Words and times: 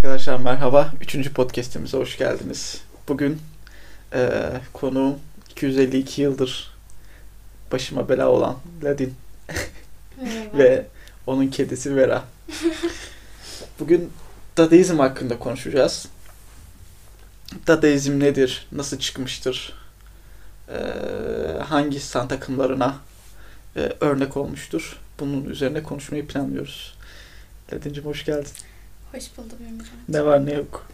Arkadaşlar 0.00 0.38
merhaba. 0.40 0.92
Üçüncü 1.00 1.32
podcastimize 1.32 1.98
hoş 1.98 2.18
geldiniz. 2.18 2.80
Bugün 3.08 3.42
eee 4.14 4.60
konuğum 4.72 5.18
252 5.50 6.22
yıldır 6.22 6.74
başıma 7.72 8.08
bela 8.08 8.28
olan 8.28 8.56
Ladin 8.84 9.14
ve 10.54 10.86
onun 11.26 11.46
kedisi 11.46 11.96
Vera. 11.96 12.24
Bugün 13.80 14.12
Dadaizm 14.56 14.98
hakkında 14.98 15.38
konuşacağız. 15.38 16.08
Dadaizm 17.66 18.20
nedir? 18.20 18.66
Nasıl 18.72 18.98
çıkmıştır? 18.98 19.72
Eee, 20.68 20.76
hangi 21.68 22.00
sanat 22.00 22.32
akımlarına 22.32 22.96
eee, 23.76 23.96
örnek 24.00 24.36
olmuştur? 24.36 24.98
Bunun 25.20 25.44
üzerine 25.44 25.82
konuşmayı 25.82 26.26
planlıyoruz. 26.26 26.94
Ladin'cim 27.72 28.04
hoş 28.04 28.24
geldin. 28.24 28.52
Hoş 29.12 29.24
buldum 29.38 29.58
Emirhan. 29.68 29.98
Ne 30.08 30.24
var 30.24 30.46
ne 30.46 30.52
yok. 30.52 30.86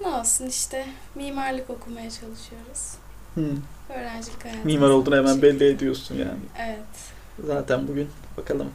Ne 0.00 0.06
olsun 0.08 0.46
işte 0.46 0.86
mimarlık 1.14 1.70
okumaya 1.70 2.10
çalışıyoruz. 2.10 2.92
Hı. 3.34 3.46
Öğrencilik 3.94 4.44
hayatımız. 4.44 4.66
Mimar 4.66 4.88
olduğunu 4.88 5.16
hemen 5.16 5.32
şey- 5.32 5.42
belli 5.42 5.64
ediyorsun 5.68 6.14
yani. 6.14 6.38
Evet. 6.58 6.78
Zaten 7.46 7.88
bugün 7.88 8.10
bakalım 8.36 8.70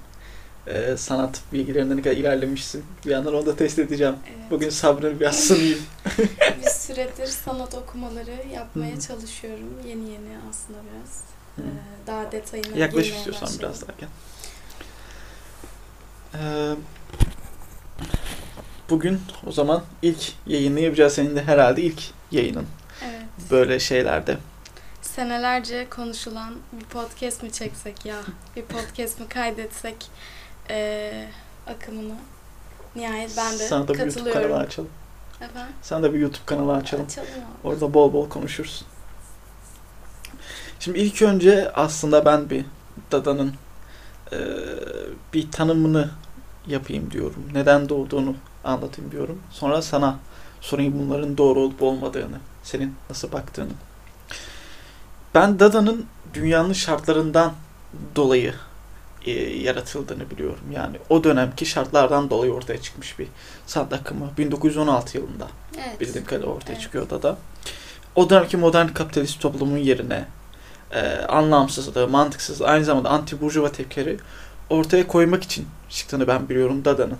eee, 0.67 0.97
sanat 0.97 1.41
bilgilerinde 1.53 1.97
ne 1.97 2.01
kadar 2.01 2.15
ilerlemişsin. 2.15 2.85
Bir 3.05 3.11
yandan 3.11 3.33
onu 3.35 3.45
da 3.45 3.55
test 3.55 3.79
edeceğim. 3.79 4.15
evet. 4.27 4.51
Bugün 4.51 4.69
sabrını 4.69 5.19
biraz 5.19 5.35
sınayım. 5.47 5.79
bir 6.63 6.69
süredir 6.69 7.27
sanat 7.27 7.75
okumaları 7.75 8.47
yapmaya 8.53 8.95
Hı. 8.95 8.99
çalışıyorum. 8.99 9.69
Yeni 9.87 10.09
yeni 10.09 10.29
aslında 10.49 10.79
biraz. 10.79 11.21
Hı. 11.55 11.61
Ee, 11.61 12.07
daha 12.07 12.31
detayına 12.31 12.77
Yaklaş 12.77 13.07
istiyorsan 13.09 13.41
başladım. 13.41 13.59
biraz 13.59 13.81
daha 13.81 13.91
gel. 13.99 14.09
Bugün 18.89 19.21
o 19.47 19.51
zaman 19.51 19.83
ilk 20.01 20.33
yayını 20.47 20.79
yapacağız. 20.79 21.13
Senin 21.13 21.35
de 21.35 21.43
herhalde 21.43 21.81
ilk 21.81 22.01
yayının 22.31 22.65
Evet. 23.05 23.21
böyle 23.51 23.79
şeylerde. 23.79 24.37
Senelerce 25.01 25.87
konuşulan 25.89 26.55
bir 26.71 26.85
podcast 26.85 27.43
mi 27.43 27.51
çeksek 27.51 28.05
ya? 28.05 28.15
Bir 28.55 28.61
podcast 28.61 29.19
mi 29.19 29.27
kaydetsek 29.29 29.95
ee, 30.69 31.27
akımını? 31.67 32.15
Nihayet 32.95 33.37
ben 33.37 33.53
de 33.53 33.67
Sana 33.67 33.87
da 33.87 33.93
bir 33.93 33.99
YouTube 33.99 34.31
kanalı 34.31 34.57
açalım. 34.57 34.89
Efendim? 35.41 35.73
Sana 35.81 36.03
da 36.03 36.13
bir 36.13 36.19
YouTube 36.19 36.45
kanalı 36.45 36.73
açalım. 36.75 37.05
Açalım 37.05 37.29
abi. 37.29 37.67
Orada 37.67 37.93
bol 37.93 38.13
bol 38.13 38.29
konuşuruz. 38.29 38.85
Şimdi 40.79 40.99
ilk 40.99 41.21
önce 41.21 41.71
aslında 41.73 42.25
ben 42.25 42.49
bir 42.49 42.65
Dada'nın 43.11 43.53
eee, 44.31 44.39
bir 45.33 45.51
tanımını 45.51 46.09
yapayım 46.67 47.11
diyorum. 47.11 47.49
Neden 47.53 47.89
doğduğunu 47.89 48.35
anlatayım 48.67 49.11
diyorum. 49.11 49.39
Sonra 49.51 49.81
sana 49.81 50.19
sorayım 50.61 50.93
bunların 50.99 51.37
doğru 51.37 51.59
olup 51.59 51.81
olmadığını, 51.81 52.37
senin 52.63 52.95
nasıl 53.09 53.31
baktığını. 53.31 53.71
Ben 55.35 55.59
Dada'nın 55.59 56.05
dünyanın 56.33 56.73
şartlarından 56.73 57.53
dolayı 58.15 58.53
eee, 59.25 59.61
yaratıldığını 59.63 60.29
biliyorum. 60.29 60.63
Yani 60.73 60.97
o 61.09 61.23
dönemki 61.23 61.65
şartlardan 61.65 62.29
dolayı 62.29 62.53
ortaya 62.53 62.81
çıkmış 62.81 63.19
bir 63.19 63.27
sanat 63.67 63.93
akımı. 63.93 64.29
1916 64.37 65.17
yılında 65.17 65.47
Evet. 65.87 66.01
bildiğim 66.01 66.25
kadarıyla 66.27 66.53
ortaya 66.53 66.71
Evet. 66.73 66.81
çıkıyor 66.81 67.09
da 67.09 67.21
da. 67.23 67.37
O 68.15 68.29
dönemki 68.29 68.57
modern 68.57 68.87
kapitalist 68.87 69.41
toplumun 69.41 69.77
yerine 69.77 70.25
e, 70.91 71.01
anlamsızlığı, 71.17 72.07
mantıksız, 72.07 72.61
aynı 72.61 72.85
zamanda 72.85 73.09
anti 73.09 73.41
burjuva 73.41 73.71
tepkileri 73.71 74.17
ortaya 74.69 75.07
koymak 75.07 75.43
için 75.43 75.67
çıktığını 75.89 76.27
ben 76.27 76.49
biliyorum 76.49 76.85
Dada'nın. 76.85 77.17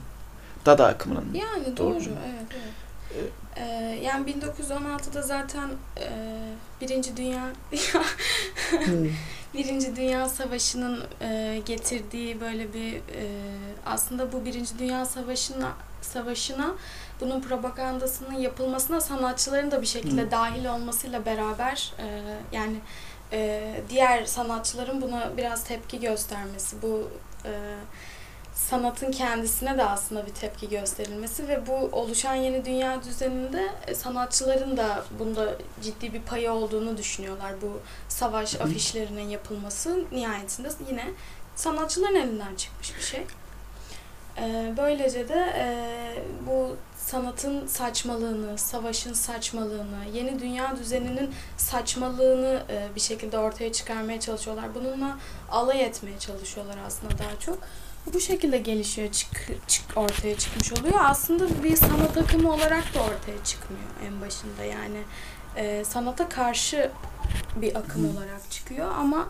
Dada 0.67 0.87
akımının. 0.87 1.33
Yani 1.33 1.77
Doğru 1.77 1.95
doğru, 1.95 2.03
evet 2.03 2.47
evet. 2.51 3.31
Ee, 3.55 3.99
yani 4.03 4.31
1916'da 4.31 5.21
zaten 5.21 5.69
e, 5.99 6.09
Birinci 6.81 7.17
Dünya 7.17 7.43
Hmm. 8.71 9.09
Birinci 9.53 9.95
Dünya 9.95 10.29
Savaşı'nın 10.29 11.03
e, 11.21 11.61
getirdiği 11.65 12.41
böyle 12.41 12.73
bir 12.73 12.93
e, 12.95 13.25
aslında 13.85 14.31
bu 14.31 14.45
Birinci 14.45 14.79
Dünya 14.79 15.05
Savaşı'na 15.05 15.71
Savaşı'na 16.01 16.75
bunun 17.21 17.41
propagandasının 17.41 18.33
yapılmasına 18.33 19.01
sanatçıların 19.01 19.71
da 19.71 19.81
bir 19.81 19.87
şekilde 19.87 20.21
Hı. 20.21 20.31
dahil 20.31 20.65
olmasıyla 20.65 21.25
beraber 21.25 21.93
e, 21.99 22.05
yani 22.51 22.75
e, 23.31 23.73
diğer 23.89 24.25
sanatçıların 24.25 25.01
buna 25.01 25.37
biraz 25.37 25.63
tepki 25.63 25.99
göstermesi 25.99 26.81
bu 26.81 27.11
e, 27.45 27.51
sanatın 28.57 29.11
kendisine 29.11 29.77
de 29.77 29.83
aslında 29.83 30.25
bir 30.25 30.31
tepki 30.33 30.69
gösterilmesi 30.69 31.47
ve 31.47 31.67
bu 31.67 31.73
oluşan 31.73 32.35
yeni 32.35 32.65
dünya 32.65 33.03
düzeninde 33.03 33.67
e, 33.87 33.95
sanatçıların 33.95 34.77
da 34.77 35.03
bunda 35.19 35.53
ciddi 35.81 36.13
bir 36.13 36.21
payı 36.21 36.51
olduğunu 36.51 36.97
düşünüyorlar. 36.97 37.53
Bu 37.61 37.79
savaş 38.09 38.55
afişlerinin 38.55 39.29
yapılması 39.29 40.03
nihayetinde 40.11 40.69
yine 40.89 41.05
sanatçıların 41.55 42.15
elinden 42.15 42.55
çıkmış 42.55 42.95
bir 42.97 43.01
şey. 43.01 43.25
E, 44.37 44.73
Böylece 44.77 45.29
de 45.29 45.53
e, 45.57 45.67
bu 46.47 46.75
sanatın 46.97 47.67
saçmalığını, 47.67 48.57
savaşın 48.57 49.13
saçmalığını, 49.13 50.05
yeni 50.13 50.39
dünya 50.39 50.77
düzeninin 50.77 51.33
saçmalığını 51.57 52.63
bir 52.95 53.01
şekilde 53.01 53.37
ortaya 53.37 53.71
çıkarmaya 53.71 54.19
çalışıyorlar. 54.19 54.75
Bununla 54.75 55.17
alay 55.51 55.83
etmeye 55.83 56.19
çalışıyorlar 56.19 56.77
aslında 56.87 57.17
daha 57.17 57.39
çok. 57.39 57.59
Bu 58.13 58.19
şekilde 58.19 58.57
gelişiyor, 58.57 59.11
çık, 59.11 59.29
çık 59.67 59.85
ortaya 59.95 60.37
çıkmış 60.37 60.73
oluyor. 60.73 60.95
Aslında 60.99 61.63
bir 61.63 61.75
sanat 61.75 62.17
akımı 62.17 62.53
olarak 62.53 62.93
da 62.93 62.99
ortaya 62.99 63.43
çıkmıyor 63.43 63.83
en 64.07 64.21
başında. 64.21 64.63
Yani 64.63 64.97
e, 65.55 65.83
sanata 65.85 66.29
karşı 66.29 66.91
bir 67.55 67.75
akım 67.75 68.17
olarak 68.17 68.51
çıkıyor 68.51 68.91
ama 68.91 69.27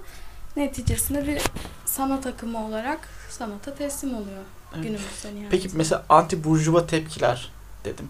neticesinde 0.58 1.28
bir 1.28 1.42
sanat 1.86 2.28
akımı 2.28 2.66
olarak 2.68 3.10
sanata 3.30 3.76
teslim 3.76 4.14
oluyor 4.16 4.44
Evet. 4.74 4.84
günümüzde 4.84 5.28
nihayetinde. 5.28 5.50
Peki 5.50 5.70
mesela 5.74 6.06
anti 6.10 6.44
burjuva 6.44 6.88
tepkiler 6.88 7.52
dedim. 7.86 8.08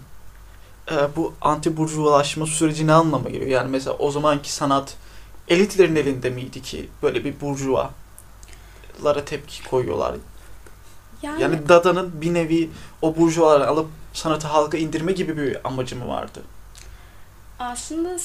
E, 0.90 1.16
bu 1.16 1.34
anti 1.40 1.76
burjuvalaşma 1.76 2.46
süreci 2.46 2.86
ne 2.86 2.92
anlama 2.92 3.28
geliyor? 3.30 3.50
Yani 3.50 3.70
mesela 3.70 3.96
o 3.96 4.10
zamanki 4.10 4.52
sanat 4.52 4.96
elitlerin 5.48 5.96
elinde 5.96 6.30
miydi 6.30 6.62
ki 6.62 6.88
böyle 7.02 7.24
bir 7.24 7.40
burjuvalara 7.40 9.24
tepki 9.24 9.64
koyuyorlar? 9.64 10.14
Yani, 11.22 11.42
Yani 11.42 11.68
Dada'nın 11.68 12.20
bir 12.20 12.34
nevi 12.34 12.70
o 13.02 13.16
burjuvaları 13.16 13.68
alıp 13.68 13.88
sanatı 14.12 14.46
halka 14.46 14.78
indirme 14.78 15.12
gibi 15.12 15.36
bir 15.36 15.68
amacı 15.68 15.96
mı 15.96 16.08
vardı? 16.08 16.42
Aslında 17.58 18.16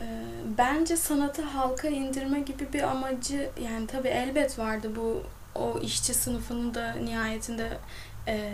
e, 0.00 0.06
bence 0.58 0.96
sanatı 0.96 1.42
halka 1.42 1.88
indirme 1.88 2.40
gibi 2.40 2.72
bir 2.72 2.82
amacı 2.82 3.50
yani 3.62 3.86
tabii 3.86 4.08
elbet 4.08 4.58
vardı 4.58 4.90
bu 4.96 5.22
o 5.54 5.78
işçi 5.80 6.14
sınıfının 6.14 6.74
da 6.74 6.92
nihayetinde 6.92 7.78
e, 8.28 8.50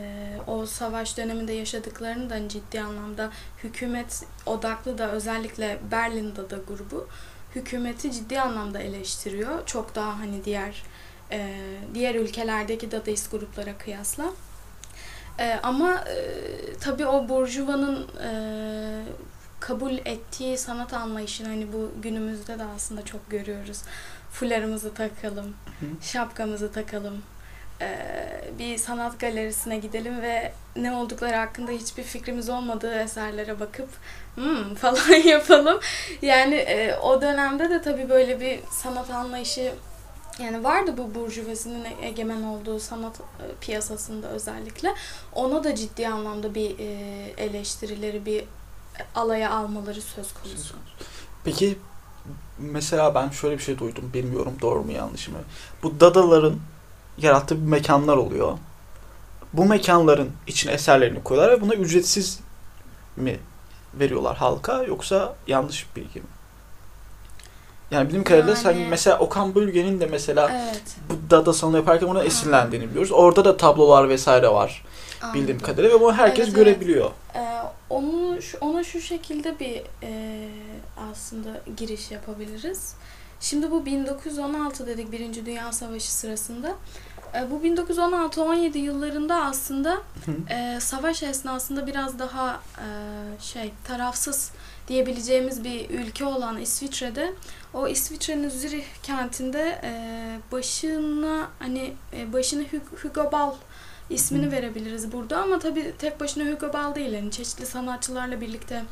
o 0.46 0.66
savaş 0.66 1.16
döneminde 1.16 1.52
yaşadıklarını 1.52 2.30
da 2.30 2.48
ciddi 2.48 2.80
anlamda 2.80 3.30
hükümet 3.64 4.24
odaklı 4.46 4.98
da 4.98 5.10
özellikle 5.10 5.78
Berlin 5.90 6.36
Dada 6.36 6.56
grubu 6.68 7.08
hükümeti 7.54 8.12
ciddi 8.12 8.40
anlamda 8.40 8.78
eleştiriyor. 8.78 9.66
Çok 9.66 9.94
daha 9.94 10.18
hani 10.18 10.44
diğer 10.44 10.82
e, 11.32 11.56
diğer 11.94 12.14
ülkelerdeki 12.14 12.90
Dadaist 12.90 13.30
gruplara 13.30 13.78
kıyasla. 13.78 14.24
E, 15.38 15.58
ama 15.62 15.94
e, 15.94 16.16
tabii 16.80 17.06
o 17.06 17.28
burjuvanın 17.28 18.08
e, 18.24 18.30
kabul 19.60 19.92
ettiği 19.92 20.58
sanat 20.58 20.94
anlayışını 20.94 21.48
hani 21.48 21.72
bu 21.72 21.90
günümüzde 22.02 22.58
de 22.58 22.64
aslında 22.76 23.04
çok 23.04 23.30
görüyoruz. 23.30 23.82
Fularımızı 24.32 24.94
takalım, 24.94 25.54
Hı. 25.80 25.86
şapkamızı 26.02 26.72
takalım, 26.72 27.22
ee, 27.82 28.40
bir 28.58 28.78
sanat 28.78 29.20
galerisine 29.20 29.78
gidelim 29.78 30.22
ve 30.22 30.52
ne 30.76 30.92
oldukları 30.92 31.36
hakkında 31.36 31.72
hiçbir 31.72 32.02
fikrimiz 32.02 32.48
olmadığı 32.48 32.94
eserlere 32.94 33.60
bakıp 33.60 33.88
hmm 34.34 34.74
falan 34.80 35.22
yapalım. 35.24 35.80
Yani 36.22 36.54
e, 36.54 36.96
o 36.96 37.20
dönemde 37.20 37.70
de 37.70 37.82
tabii 37.82 38.08
böyle 38.08 38.40
bir 38.40 38.60
sanat 38.70 39.10
anlayışı 39.10 39.72
yani 40.38 40.64
vardı 40.64 40.94
bu 40.98 41.14
burjuvazinin 41.14 41.86
egemen 42.02 42.42
olduğu 42.42 42.80
sanat 42.80 43.20
e, 43.20 43.44
piyasasında 43.60 44.28
özellikle. 44.28 44.94
Ona 45.32 45.64
da 45.64 45.74
ciddi 45.74 46.08
anlamda 46.08 46.54
bir 46.54 46.78
e, 46.78 46.84
eleştirileri, 47.36 48.26
bir 48.26 48.44
alaya 49.14 49.50
almaları 49.50 50.02
söz 50.02 50.34
konusu. 50.34 50.74
Peki 51.44 51.78
mesela 52.58 53.14
ben 53.14 53.30
şöyle 53.30 53.58
bir 53.58 53.62
şey 53.62 53.78
duydum. 53.78 54.10
Bilmiyorum 54.14 54.54
doğru 54.62 54.84
mu 54.84 54.92
yanlış 54.92 55.28
mı? 55.28 55.38
Bu 55.82 56.00
Dadaların 56.00 56.60
yarattığı 57.18 57.56
bir 57.56 57.70
mekanlar 57.70 58.16
oluyor. 58.16 58.58
Bu 59.52 59.64
mekanların 59.64 60.30
içine 60.46 60.72
eserlerini 60.72 61.22
koyuyorlar 61.22 61.56
ve 61.56 61.60
buna 61.60 61.74
ücretsiz 61.74 62.40
mi 63.16 63.38
veriyorlar 63.94 64.36
halka 64.36 64.82
yoksa 64.82 65.36
yanlış 65.46 65.86
bir 65.96 66.02
bilgi 66.02 66.20
mi? 66.20 66.26
Yani 67.92 68.04
bildiğim 68.06 68.24
kadarıyla 68.24 68.56
sen 68.56 68.70
Yani- 68.72 68.86
mesela 68.90 69.18
Okan 69.18 69.54
Bölge'nin 69.54 70.00
de 70.00 70.06
mesela 70.06 70.50
Evet. 70.52 70.82
bu 71.10 71.30
Dada 71.30 71.52
salonu 71.52 71.76
yaparken 71.76 72.06
ona 72.06 72.22
esinlendiğini 72.24 72.88
biliyoruz. 72.90 73.12
Orada 73.12 73.44
da 73.44 73.56
tablolar 73.56 74.08
vesaire 74.08 74.48
var 74.48 74.84
bildiğim 75.34 75.44
anladım. 75.56 75.66
kadarıyla 75.66 75.96
ve 75.96 76.00
bunu 76.00 76.12
herkes 76.14 76.44
Evet, 76.48 76.56
evet. 76.56 76.66
görebiliyor. 76.66 77.10
Ee, 77.34 77.58
onu 77.90 78.42
şu- 78.42 78.58
ona 78.60 78.84
şu 78.84 79.00
şekilde 79.00 79.58
bir 79.60 79.82
e, 80.02 80.40
aslında 81.12 81.48
giriş 81.76 82.10
yapabiliriz. 82.10 82.94
Şimdi 83.40 83.70
bu 83.70 83.86
1916 83.86 84.86
dedik 84.86 85.12
Birinci 85.12 85.46
Dünya 85.46 85.72
Savaşı 85.72 86.12
sırasında. 86.14 86.72
E, 87.34 87.50
bu 87.50 87.62
1916-17 87.64 88.78
yıllarında 88.78 89.44
aslında 89.44 89.98
e, 90.50 90.78
savaş 90.80 91.22
esnasında 91.22 91.86
biraz 91.86 92.18
daha 92.18 92.60
e, 92.78 92.86
şey 93.40 93.72
tarafsız 93.84 94.50
diyebileceğimiz 94.92 95.64
bir 95.64 95.90
ülke 95.90 96.24
olan 96.24 96.60
İsviçre'de 96.60 97.32
o 97.74 97.88
İsviçre'nin 97.88 98.48
Zürih 98.48 98.84
kentinde 99.02 99.80
e, 99.84 99.92
başına 100.52 101.48
hani 101.58 101.92
e, 102.16 102.32
başını 102.32 102.62
Hug- 102.62 103.02
Hugo 103.02 103.32
Ball 103.32 103.54
ismini 104.10 104.46
Hı. 104.46 104.50
verebiliriz 104.50 105.12
burada 105.12 105.42
ama 105.42 105.58
tabii 105.58 105.92
tek 105.98 106.20
başına 106.20 106.52
Hugo 106.52 106.72
Ball 106.72 106.94
değil 106.94 107.12
yani 107.12 107.30
çeşitli 107.30 107.66
sanatçılarla 107.66 108.40
birlikte 108.40 108.82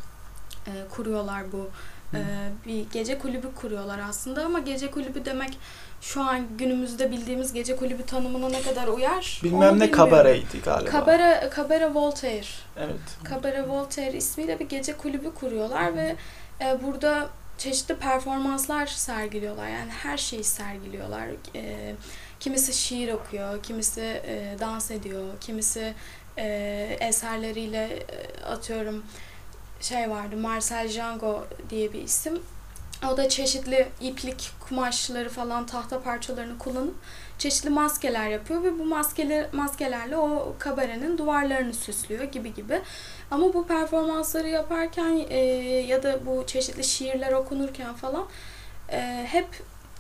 e, 0.67 0.73
kuruyorlar 0.91 1.53
bu. 1.53 1.69
E, 2.15 2.21
bir 2.67 2.91
gece 2.91 3.19
kulübü 3.19 3.55
kuruyorlar 3.55 3.99
aslında 4.09 4.45
ama 4.45 4.59
gece 4.59 4.91
kulübü 4.91 5.25
demek 5.25 5.59
şu 6.01 6.23
an 6.23 6.57
günümüzde 6.59 7.11
bildiğimiz 7.11 7.53
gece 7.53 7.77
kulübü 7.77 8.03
tanımına 8.03 8.49
ne 8.49 8.63
kadar 8.63 8.89
uyar? 8.89 9.41
Bilmem 9.45 9.79
ne 9.79 9.91
kabareydi 9.91 10.61
galiba. 10.65 10.91
Kabare, 10.91 11.51
Kabare 11.51 11.95
Voltaire. 11.95 12.47
Evet. 12.77 13.01
Kabare 13.25 13.69
Voltaire 13.69 14.17
ismiyle 14.17 14.59
bir 14.59 14.69
gece 14.69 14.97
kulübü 14.97 15.35
kuruyorlar 15.35 15.97
ve 15.97 16.17
e, 16.61 16.83
burada 16.83 17.29
çeşitli 17.59 17.97
performanslar 17.97 18.87
sergiliyorlar. 18.87 19.69
Yani 19.69 19.91
her 19.91 20.19
şeyi 20.19 20.45
sergiliyorlar. 20.45 21.27
E, 21.55 21.95
kimisi 22.41 22.73
şiir 22.73 23.13
okuyor, 23.13 23.63
kimisi 23.63 24.01
e, 24.01 24.57
dans 24.61 24.91
ediyor, 24.91 25.25
kimisi 25.41 25.95
e, 26.39 26.97
eserleriyle 27.01 27.85
e, 27.85 28.45
atıyorum 28.45 29.05
şey 29.81 30.11
vardı 30.11 30.37
Marcel 30.37 30.89
Jango 30.89 31.45
diye 31.71 31.93
bir 31.93 32.03
isim. 32.03 32.43
O 33.13 33.17
da 33.17 33.29
çeşitli 33.29 33.89
iplik 34.01 34.51
kumaşları 34.69 35.29
falan 35.29 35.67
tahta 35.67 36.03
parçalarını 36.03 36.59
kullanıp 36.59 36.95
çeşitli 37.39 37.71
maskeler 37.71 38.29
yapıyor 38.29 38.63
ve 38.63 38.79
bu 38.79 38.85
maskeler 38.85 39.47
maskelerle 39.53 40.17
o 40.17 40.55
kabarenin 40.59 41.19
duvarlarını 41.19 41.75
süslüyor 41.75 42.25
gibi 42.25 42.55
gibi. 42.55 42.81
Ama 43.31 43.55
bu 43.55 43.67
performansları 43.67 44.49
yaparken 44.49 45.27
e, 45.31 45.39
ya 45.87 46.03
da 46.03 46.27
bu 46.27 46.45
çeşitli 46.47 46.85
şiirler 46.85 47.33
okunurken 47.33 47.95
falan 47.95 48.27
e, 48.93 49.27
hep 49.29 49.49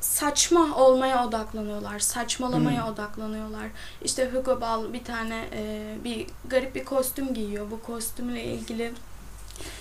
saçma 0.01 0.77
olmaya 0.77 1.27
odaklanıyorlar, 1.27 1.99
saçmalamaya 1.99 2.87
Hmm. 2.87 2.93
odaklanıyorlar. 2.93 3.67
İşte 4.05 4.31
Hugo 4.31 4.61
Ball 4.61 4.93
bir 4.93 5.05
tane 5.05 5.45
e, 5.53 5.95
bir 6.05 6.27
garip 6.49 6.75
bir 6.75 6.85
kostüm 6.85 7.35
giyiyor. 7.35 7.71
Bu 7.71 7.83
kostümle 7.83 8.45
ilgili 8.45 8.93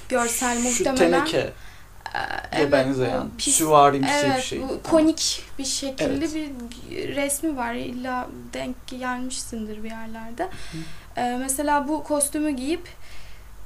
görsel 0.10 0.58
Şu 0.58 0.64
muhtemelen 0.64 0.96
teneke 1.26 1.38
e, 1.38 1.52
evet, 2.52 2.72
benzeyen 2.72 3.24
pis- 3.38 3.52
süvarimsi 3.52 4.10
Evet, 4.26 4.38
bir 4.38 4.42
şey. 4.42 4.62
bu 4.62 4.80
konik 4.90 5.44
bir 5.60 5.66
şekilde 5.66 6.14
Evet. 6.26 6.36
bir 6.36 7.16
resmi 7.16 7.58
var. 7.58 7.74
İlla 7.74 8.28
denk 8.54 8.76
gelmişsindir 8.88 9.84
bir 9.84 9.90
yerlerde. 9.90 10.50
Ee, 11.18 11.38
mesela 11.40 11.88
bu 11.88 12.04
kostümü 12.04 12.52
giyip 12.52 12.88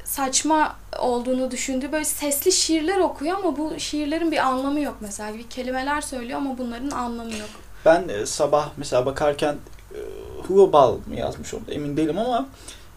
saçma 0.04 0.76
olduğunu 1.00 1.52
düşündüğü 1.52 1.92
böyle 1.92 2.06
sesli 2.06 2.52
şiirler 2.52 2.98
okuyor 2.98 3.38
ama 3.38 3.58
bu 3.58 3.80
şiirlerin 3.80 4.32
bir 4.32 4.38
anlamı 4.38 4.80
yok 4.80 4.96
mesela. 5.00 5.34
Bir 5.34 5.50
kelimeler 5.50 6.02
söylüyor 6.02 6.38
ama 6.40 6.58
bunların 6.58 6.92
anlamı 6.92 7.32
yok. 7.32 7.50
Ben 7.86 8.08
e, 8.10 8.26
sabah 8.26 8.70
mesela 8.78 9.06
bakarken 9.06 9.56
e, 9.96 10.00
Hugo 10.48 10.74
Ball 10.74 10.92
mı 11.08 11.16
yazmış 11.16 11.54
orada 11.54 11.72
emin 11.72 11.98
değilim 11.98 12.18
ama 12.18 12.46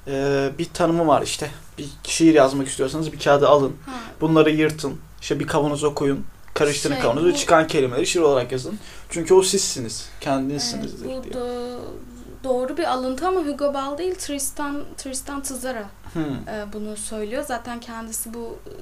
e, 0.08 0.48
bir 0.58 0.64
tanımı 0.74 1.06
var 1.06 1.22
işte. 1.22 1.50
Bir 1.78 1.88
şiir 2.04 2.34
yazmak 2.34 2.68
istiyorsanız 2.68 3.12
bir 3.12 3.18
kağıdı 3.18 3.48
alın. 3.48 3.76
Ha, 3.86 3.92
Bunları 4.20 4.50
yırtın. 4.50 4.96
İşte 5.20 5.40
bir 5.40 5.46
kavanoza 5.46 5.94
koyun. 5.94 6.24
Karıştırın 6.54 6.94
Şey, 6.94 7.02
kavanozu 7.02 7.26
ve 7.26 7.34
çıkan 7.34 7.66
kelimeleri 7.66 8.06
şiir 8.06 8.20
olarak 8.22 8.52
yazın. 8.52 8.78
Çünkü 9.10 9.34
o 9.34 9.42
sizsiniz. 9.42 10.08
evet, 10.12 10.20
Kendinizsinizdir 10.24 11.04
bu 11.04 11.08
diye. 11.24 11.34
doğru 12.44 12.76
bir 12.76 12.84
alıntı 12.84 13.28
ama 13.28 13.40
Hugo 13.40 13.74
Ball 13.74 13.98
değil 13.98 14.14
Tristan 14.14 14.84
Tristan 14.96 15.42
Tzara 15.42 15.88
Hmm. 16.12 16.22
e, 16.24 16.66
bunu 16.72 16.96
söylüyor. 16.96 17.44
Zaten 17.48 17.80
kendisi 17.80 18.34
bu 18.34 18.58
e, 18.66 18.72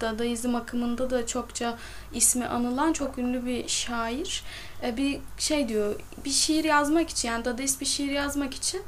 Dadaizm 0.00 0.54
akımında 0.54 1.10
da 1.10 1.26
çokça 1.26 1.78
ismi 2.14 2.46
anılan 2.46 2.92
çok 2.92 3.18
ünlü 3.18 3.46
bir 3.46 3.68
şair. 3.68 4.42
E, 4.82 4.96
Bir 4.96 5.18
şey 5.38 5.68
diyor, 5.68 5.94
bir 6.24 6.30
şiir 6.30 6.64
yazmak 6.64 7.10
için 7.10 7.28
yani 7.28 7.44
Dadaist 7.44 7.80
bir 7.80 7.86
şiir 7.86 8.10
yazmak 8.12 8.54
için 8.54 8.82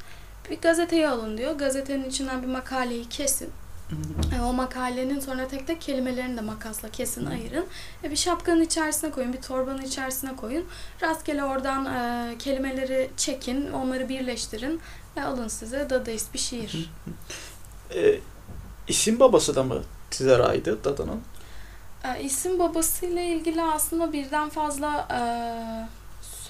bir 0.50 0.60
gazeteye 0.60 1.08
alın 1.08 1.38
diyor. 1.38 1.52
Gazetenin 1.52 2.04
içinden 2.10 2.42
bir 2.42 2.46
makaleyi 2.48 3.08
kesin. 3.08 3.50
E, 4.36 4.40
O 4.40 4.52
makalenin 4.52 5.20
sonra 5.20 5.48
tek 5.48 5.66
tek 5.66 5.80
kelimelerini 5.80 6.36
de 6.36 6.40
makasla 6.40 6.88
kesin 6.90 7.26
ayırın. 7.26 7.66
E, 8.04 8.10
Bir 8.10 8.16
şapkanın 8.16 8.60
içerisine 8.60 9.10
koyun, 9.10 9.32
bir 9.32 9.42
torbanın 9.42 9.82
içerisine 9.82 10.36
koyun. 10.36 10.64
Rastgele 11.02 11.44
oradan 11.44 11.86
e, 11.86 12.38
kelimeleri 12.38 13.10
çekin, 13.16 13.72
onları 13.72 14.08
birleştirin 14.08 14.80
ve 15.16 15.24
alın 15.24 15.48
size 15.48 15.90
Dadaist 15.90 16.34
bir 16.34 16.38
şiir. 16.38 16.90
E, 17.94 18.20
isim 18.88 19.20
babası 19.20 19.56
da 19.56 19.62
mı 19.62 19.82
Tizera'ydı 20.10 20.84
Dada'nın? 20.84 21.20
E, 22.04 22.22
isim 22.22 22.58
babasıyla 22.58 23.22
ilgili 23.22 23.62
aslında 23.62 24.12
birden 24.12 24.48
fazla 24.48 25.08
e, 25.10 25.20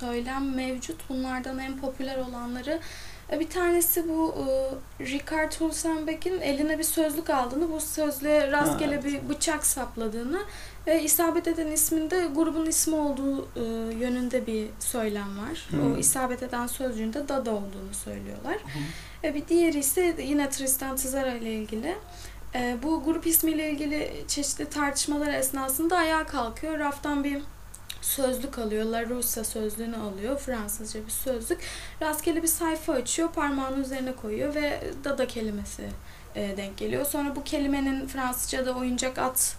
söylem 0.00 0.54
mevcut. 0.54 1.08
Bunlardan 1.08 1.58
en 1.58 1.76
popüler 1.80 2.16
olanları 2.18 2.80
bir 3.32 3.48
tanesi 3.48 4.08
bu 4.08 4.34
e, 4.38 4.44
Richard 5.04 5.60
Hulsenbeck'in 5.60 6.40
eline 6.40 6.78
bir 6.78 6.84
sözlük 6.84 7.30
aldığını, 7.30 7.72
bu 7.72 7.80
sözlüğe 7.80 8.52
rastgele 8.52 8.94
evet. 8.94 9.04
bir 9.04 9.28
bıçak 9.28 9.66
sapladığını 9.66 10.40
ve 10.86 11.02
isabet 11.02 11.48
eden 11.48 11.66
isminde 11.66 12.26
grubun 12.34 12.66
ismi 12.66 12.94
olduğu 12.94 13.48
e, 13.56 13.60
yönünde 13.94 14.46
bir 14.46 14.66
söylem 14.78 15.38
var. 15.38 15.66
Hmm. 15.70 15.94
O 15.94 15.96
isabet 15.96 16.42
eden 16.42 16.66
sözcüğün 16.66 17.12
de 17.12 17.28
Dada 17.28 17.50
olduğunu 17.50 17.94
söylüyorlar. 18.04 18.56
E, 19.24 19.34
bir 19.34 19.48
diğeri 19.48 19.78
ise 19.78 20.16
yine 20.22 20.50
Tristan 20.50 20.96
Tzara 20.96 21.34
ile 21.34 21.54
ilgili. 21.54 21.96
E, 22.54 22.76
bu 22.82 23.04
grup 23.04 23.26
ismiyle 23.26 23.70
ilgili 23.70 24.24
çeşitli 24.28 24.70
tartışmalar 24.70 25.34
esnasında 25.34 25.96
ayağa 25.96 26.26
kalkıyor. 26.26 26.78
Raftan 26.78 27.24
bir 27.24 27.42
sözlük 28.06 28.58
alıyor. 28.58 28.84
La 28.84 29.06
Russa 29.06 29.44
sözlüğünü 29.44 29.96
alıyor. 29.96 30.38
Fransızca 30.38 31.06
bir 31.06 31.10
sözlük. 31.10 31.60
Rastgele 32.02 32.42
bir 32.42 32.48
sayfa 32.48 32.92
açıyor. 32.92 33.32
Parmağını 33.32 33.80
üzerine 33.80 34.12
koyuyor 34.12 34.54
ve 34.54 34.80
dada 35.04 35.26
kelimesi 35.26 35.88
e, 36.34 36.56
denk 36.56 36.76
geliyor. 36.76 37.06
Sonra 37.06 37.36
bu 37.36 37.44
kelimenin 37.44 38.06
Fransızca'da 38.06 38.72
oyuncak 38.72 39.18
at 39.18 39.56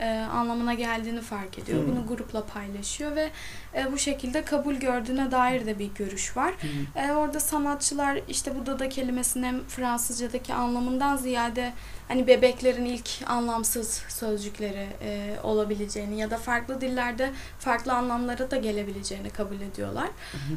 e, 0.00 0.10
anlamına 0.32 0.74
geldiğini 0.74 1.20
fark 1.20 1.58
ediyor. 1.58 1.82
Hmm. 1.82 1.96
Bunu 1.96 2.06
grupla 2.06 2.46
paylaşıyor 2.46 3.16
ve 3.16 3.30
e, 3.74 3.92
bu 3.92 3.98
şekilde 3.98 4.44
kabul 4.44 4.74
gördüğüne 4.74 5.30
dair 5.30 5.66
de 5.66 5.78
bir 5.78 5.90
görüş 5.94 6.36
var. 6.36 6.54
Hmm. 6.60 7.02
E, 7.04 7.12
orada 7.12 7.40
sanatçılar 7.40 8.20
işte 8.28 8.58
bu 8.60 8.66
dada 8.66 8.88
kelimesinin 8.88 9.64
Fransızcadaki 9.68 10.54
anlamından 10.54 11.16
ziyade 11.16 11.72
hani 12.08 12.26
bebeklerin 12.26 12.84
ilk 12.84 13.08
anlamsız 13.26 14.02
sözcükleri 14.08 14.86
e, 15.02 15.36
olabileceğini 15.42 16.20
ya 16.20 16.30
da 16.30 16.36
farklı 16.36 16.80
dillerde 16.80 17.32
farklı 17.58 17.92
anlamlara 17.92 18.50
da 18.50 18.56
gelebileceğini 18.56 19.30
kabul 19.30 19.60
ediyorlar. 19.60 20.08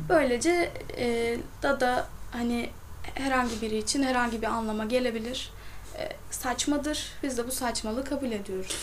Böylece 0.09 0.71
e, 0.97 1.37
dada 1.63 2.07
hani 2.31 2.69
herhangi 3.13 3.61
biri 3.61 3.77
için 3.77 4.03
herhangi 4.03 4.41
bir 4.41 4.47
anlama 4.47 4.85
gelebilir. 4.85 5.51
Saçmadır. 6.31 7.11
Biz 7.23 7.37
de 7.37 7.47
bu 7.47 7.51
saçmalığı 7.51 8.03
kabul 8.03 8.31
ediyoruz. 8.31 8.75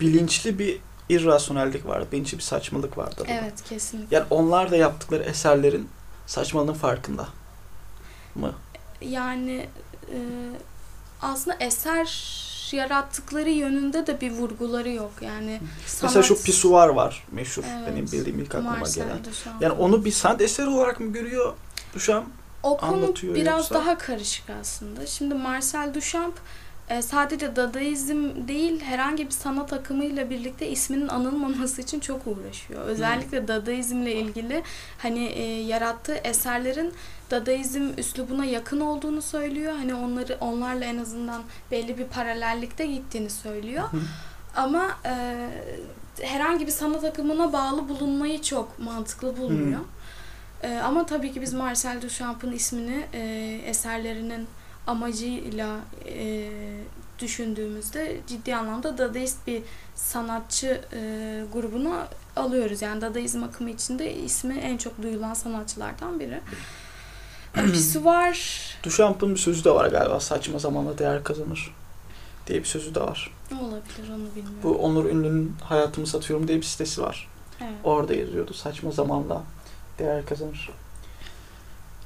Bilinçli 0.00 0.58
bir 0.58 0.80
irrasyonellik 1.08 1.86
vardı. 1.86 2.06
Bilinçli 2.12 2.38
bir 2.38 2.42
saçmalık 2.42 2.98
vardı. 2.98 3.14
Dada'da. 3.18 3.32
Evet 3.32 3.62
kesinlikle. 3.68 4.16
Yani 4.16 4.26
onlar 4.30 4.70
da 4.70 4.76
yaptıkları 4.76 5.22
eserlerin 5.22 5.88
saçmalığının 6.26 6.74
farkında 6.74 7.28
mı? 8.34 8.54
Yani 9.00 9.68
e, 10.12 10.18
aslında 11.22 11.56
eser 11.60 12.34
yarattıkları 12.72 13.50
yönünde 13.50 14.06
de 14.06 14.20
bir 14.20 14.30
vurguları 14.30 14.90
yok. 14.90 15.12
Yani 15.20 15.60
sanat, 15.86 16.02
Mesela 16.02 16.22
şu 16.22 16.42
pisuvar 16.42 16.88
var 16.88 17.24
meşhur. 17.32 17.62
Evet. 17.68 17.88
Benim 17.88 18.06
bildiğim 18.06 18.38
ilk 18.38 18.54
aklıma 18.54 18.88
gelen. 18.94 19.18
Yani 19.60 19.72
onu 19.72 20.04
bir 20.04 20.12
sanat 20.12 20.40
eseri 20.40 20.68
olarak 20.68 21.00
mı 21.00 21.12
görüyor 21.12 21.52
Duchamp? 21.94 22.26
O 22.64 22.76
konu 22.76 22.92
anlatıyor 22.92 23.34
biraz 23.34 23.58
yoksa? 23.58 23.74
daha 23.74 23.98
karışık 23.98 24.50
aslında. 24.60 25.06
Şimdi 25.06 25.34
Marcel 25.34 25.94
Duchamp 25.94 26.34
e, 26.88 27.02
sadece 27.02 27.56
Dadaizm 27.56 28.48
değil 28.48 28.80
herhangi 28.80 29.26
bir 29.26 29.30
sanat 29.30 29.72
akımıyla 29.72 30.30
birlikte 30.30 30.68
isminin 30.68 31.08
anılmaması 31.08 31.82
için 31.82 32.00
çok 32.00 32.26
uğraşıyor. 32.26 32.84
Özellikle 32.84 33.48
Dadaizmle 33.48 34.14
ilgili 34.14 34.62
hani 34.98 35.24
e, 35.24 35.42
yarattığı 35.62 36.14
eserlerin 36.14 36.92
Dadaizm 37.30 37.90
üslubuna 37.98 38.44
yakın 38.44 38.80
olduğunu 38.80 39.22
söylüyor. 39.22 39.72
Hani 39.72 39.94
onları 39.94 40.36
onlarla 40.40 40.84
en 40.84 40.98
azından 40.98 41.42
belli 41.70 41.98
bir 41.98 42.04
paralellikte 42.04 42.86
gittiğini 42.86 43.30
söylüyor. 43.30 43.84
Ama 44.56 44.86
e, 45.04 45.36
herhangi 46.20 46.66
bir 46.66 46.72
sanat 46.72 47.04
akımına 47.04 47.52
bağlı 47.52 47.88
bulunmayı 47.88 48.42
çok 48.42 48.78
mantıklı 48.78 49.36
bulmuyor. 49.36 49.80
E, 50.64 50.78
ama 50.78 51.06
tabii 51.06 51.32
ki 51.32 51.40
biz 51.40 51.52
Marcel 51.52 52.02
Duchamp'ın 52.02 52.52
ismini 52.52 53.06
e, 53.12 53.20
eserlerinin 53.66 54.46
amacıyla 54.86 55.78
e, 56.08 56.50
düşündüğümüzde 57.18 58.16
ciddi 58.26 58.56
anlamda 58.56 58.98
Dadaist 58.98 59.46
bir 59.46 59.62
sanatçı 59.94 60.80
e, 60.92 60.98
grubunu 61.52 61.94
alıyoruz. 62.36 62.82
Yani 62.82 63.00
Dadaizm 63.00 63.42
akımı 63.42 63.70
içinde 63.70 64.14
ismi 64.14 64.54
en 64.54 64.76
çok 64.76 65.02
duyulan 65.02 65.34
sanatçılardan 65.34 66.20
biri. 66.20 66.40
Birisi 67.56 68.04
var. 68.04 68.60
Duchamp'ın 68.82 69.30
bir 69.30 69.40
sözü 69.40 69.64
de 69.64 69.70
var 69.70 69.86
galiba. 69.86 70.20
Saçma 70.20 70.58
zamanla 70.58 70.98
değer 70.98 71.24
kazanır 71.24 71.74
diye 72.46 72.58
bir 72.58 72.64
sözü 72.64 72.94
de 72.94 73.00
var. 73.00 73.30
Olabilir 73.60 74.08
onu 74.10 74.36
bilmiyorum. 74.36 74.58
Bu 74.62 74.74
Onur 74.74 75.04
Ünlü'nün 75.04 75.56
Hayatımı 75.64 76.06
Satıyorum 76.06 76.48
diye 76.48 76.58
bir 76.58 76.66
sitesi 76.66 77.02
var. 77.02 77.28
Evet. 77.60 77.74
Orada 77.84 78.14
yazıyordu. 78.14 78.54
Saçma 78.54 78.90
zamanla 78.90 79.42
değer 79.98 80.26
kazanır. 80.26 80.70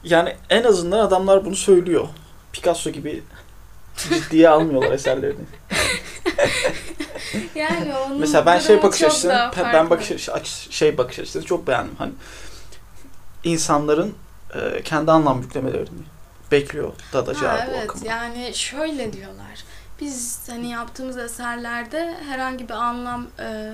Yani 0.05 0.37
en 0.51 0.63
azından 0.63 0.99
adamlar 0.99 1.45
bunu 1.45 1.57
söylüyor. 1.57 2.09
Picasso 2.53 2.91
gibi 2.91 3.23
ciddiye 3.97 4.49
almıyorlar 4.49 4.93
eserlerini. 4.93 5.45
Yani 7.55 7.95
onun 7.97 8.21
Mesela 8.21 8.47
ben 8.47 8.59
şey 8.59 8.83
bakış 8.83 9.03
açısını, 9.03 9.51
ben 9.57 9.91
bakış 9.91 10.11
açı- 10.11 10.33
açı- 10.33 10.73
şey 10.73 10.99
bakış 10.99 11.19
açısını 11.19 11.45
çok 11.45 11.67
beğendim. 11.67 11.95
Hani 11.99 12.13
insanların 13.45 14.15
e, 14.55 14.83
kendi 14.83 15.13
anlam 15.13 15.43
yüklemelerini 15.43 16.03
bekliyor 16.53 16.93
Dadacılar 17.13 17.59
Ha, 17.61 17.67
evet 17.71 17.85
akımı. 17.85 18.07
yani 18.07 18.51
şöyle 18.55 19.13
diyorlar. 19.13 19.65
Biz 20.01 20.49
hani 20.51 20.71
yaptığımız 20.71 21.17
eserlerde 21.19 22.15
herhangi 22.29 22.69
bir 22.69 22.75
anlam 22.75 23.27
e, 23.41 23.73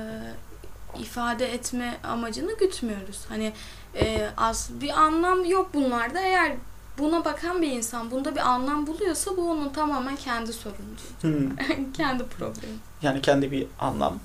ifade 0.98 1.52
etme 1.54 1.94
amacını 2.04 2.58
gütmüyoruz. 2.58 3.20
Hani 3.28 3.52
e, 3.96 4.30
az 4.36 4.70
bir 4.80 4.90
anlam 5.00 5.44
yok 5.44 5.70
bunlarda. 5.74 6.20
Eğer 6.20 6.52
buna 6.98 7.24
bakan 7.24 7.62
bir 7.62 7.70
insan 7.70 8.10
bunda 8.10 8.34
bir 8.34 8.40
anlam 8.40 8.86
buluyorsa 8.86 9.36
bu 9.36 9.50
onun 9.50 9.68
tamamen 9.68 10.16
kendi 10.16 10.52
sorunu. 10.52 10.78
Hmm. 11.20 11.56
kendi 11.96 12.24
problemi. 12.24 12.74
Yani 13.02 13.20
kendi 13.22 13.50
bir 13.52 13.66
anlam 13.80 14.18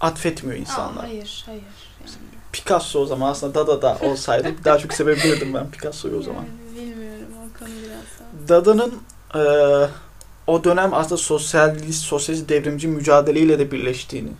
atfetmiyor 0.00 0.56
Aa, 0.58 0.60
insanlar. 0.60 1.04
hayır, 1.04 1.42
hayır. 1.46 1.62
Yani, 2.00 2.10
Picasso 2.52 3.00
o 3.00 3.06
zaman 3.06 3.30
aslında 3.30 3.54
Dada'da 3.54 3.98
olsaydı 4.00 4.54
daha 4.64 4.78
çok 4.78 4.92
sevebilirdim 4.92 5.54
ben 5.54 5.70
Picasso'yu 5.70 6.18
o 6.18 6.22
zaman. 6.22 6.42
Yani 6.42 6.80
bilmiyorum 6.86 7.28
o 7.38 7.58
konu 7.58 7.68
biraz 7.68 8.48
daha. 8.48 8.48
Dada'nın 8.48 8.94
eee, 9.34 9.88
o 10.46 10.64
dönem 10.64 10.94
aslında 10.94 11.16
sosyalist, 11.16 12.04
sosyalist 12.04 12.48
devrimci 12.48 12.88
mücadeleyle 12.88 13.58
de 13.58 13.72
birleştiğini 13.72 14.30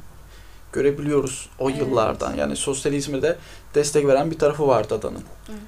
görebiliyoruz 0.77 1.49
o 1.59 1.71
Evet. 1.71 1.81
yıllardan. 1.81 2.35
Yani 2.35 2.57
sosyalizme 2.57 3.23
de 3.23 3.37
destek 3.75 4.07
veren 4.07 4.31
bir 4.31 4.39
tarafı 4.39 4.69
var 4.69 4.91
Dada'nın. 4.91 5.25
Evet. 5.49 5.59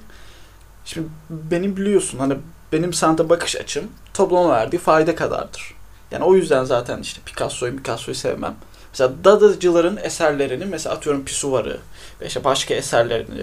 Şimdi 0.85 1.07
benim 1.29 1.77
biliyorsun 1.77 2.19
hani 2.19 2.37
benim 2.71 2.93
sanata 2.93 3.29
bakış 3.29 3.55
açım 3.55 3.83
topluma 4.13 4.49
verdiği 4.49 4.77
fayda 4.77 5.15
kadardır. 5.15 5.75
Yani 6.11 6.23
o 6.23 6.35
yüzden 6.35 6.63
zaten 6.63 6.99
işte 7.01 7.21
Picasso'yu 7.25 7.75
Picasso'yu 7.77 8.15
sevmem. 8.15 8.55
Mesela 8.91 9.11
Dadacıların 9.23 9.97
eserlerini 9.97 10.65
mesela 10.65 10.95
atıyorum 10.95 11.25
Pisuvar'ı 11.25 11.77
ve 12.21 12.27
işte 12.27 12.43
başka 12.43 12.73
eserlerini 12.73 13.41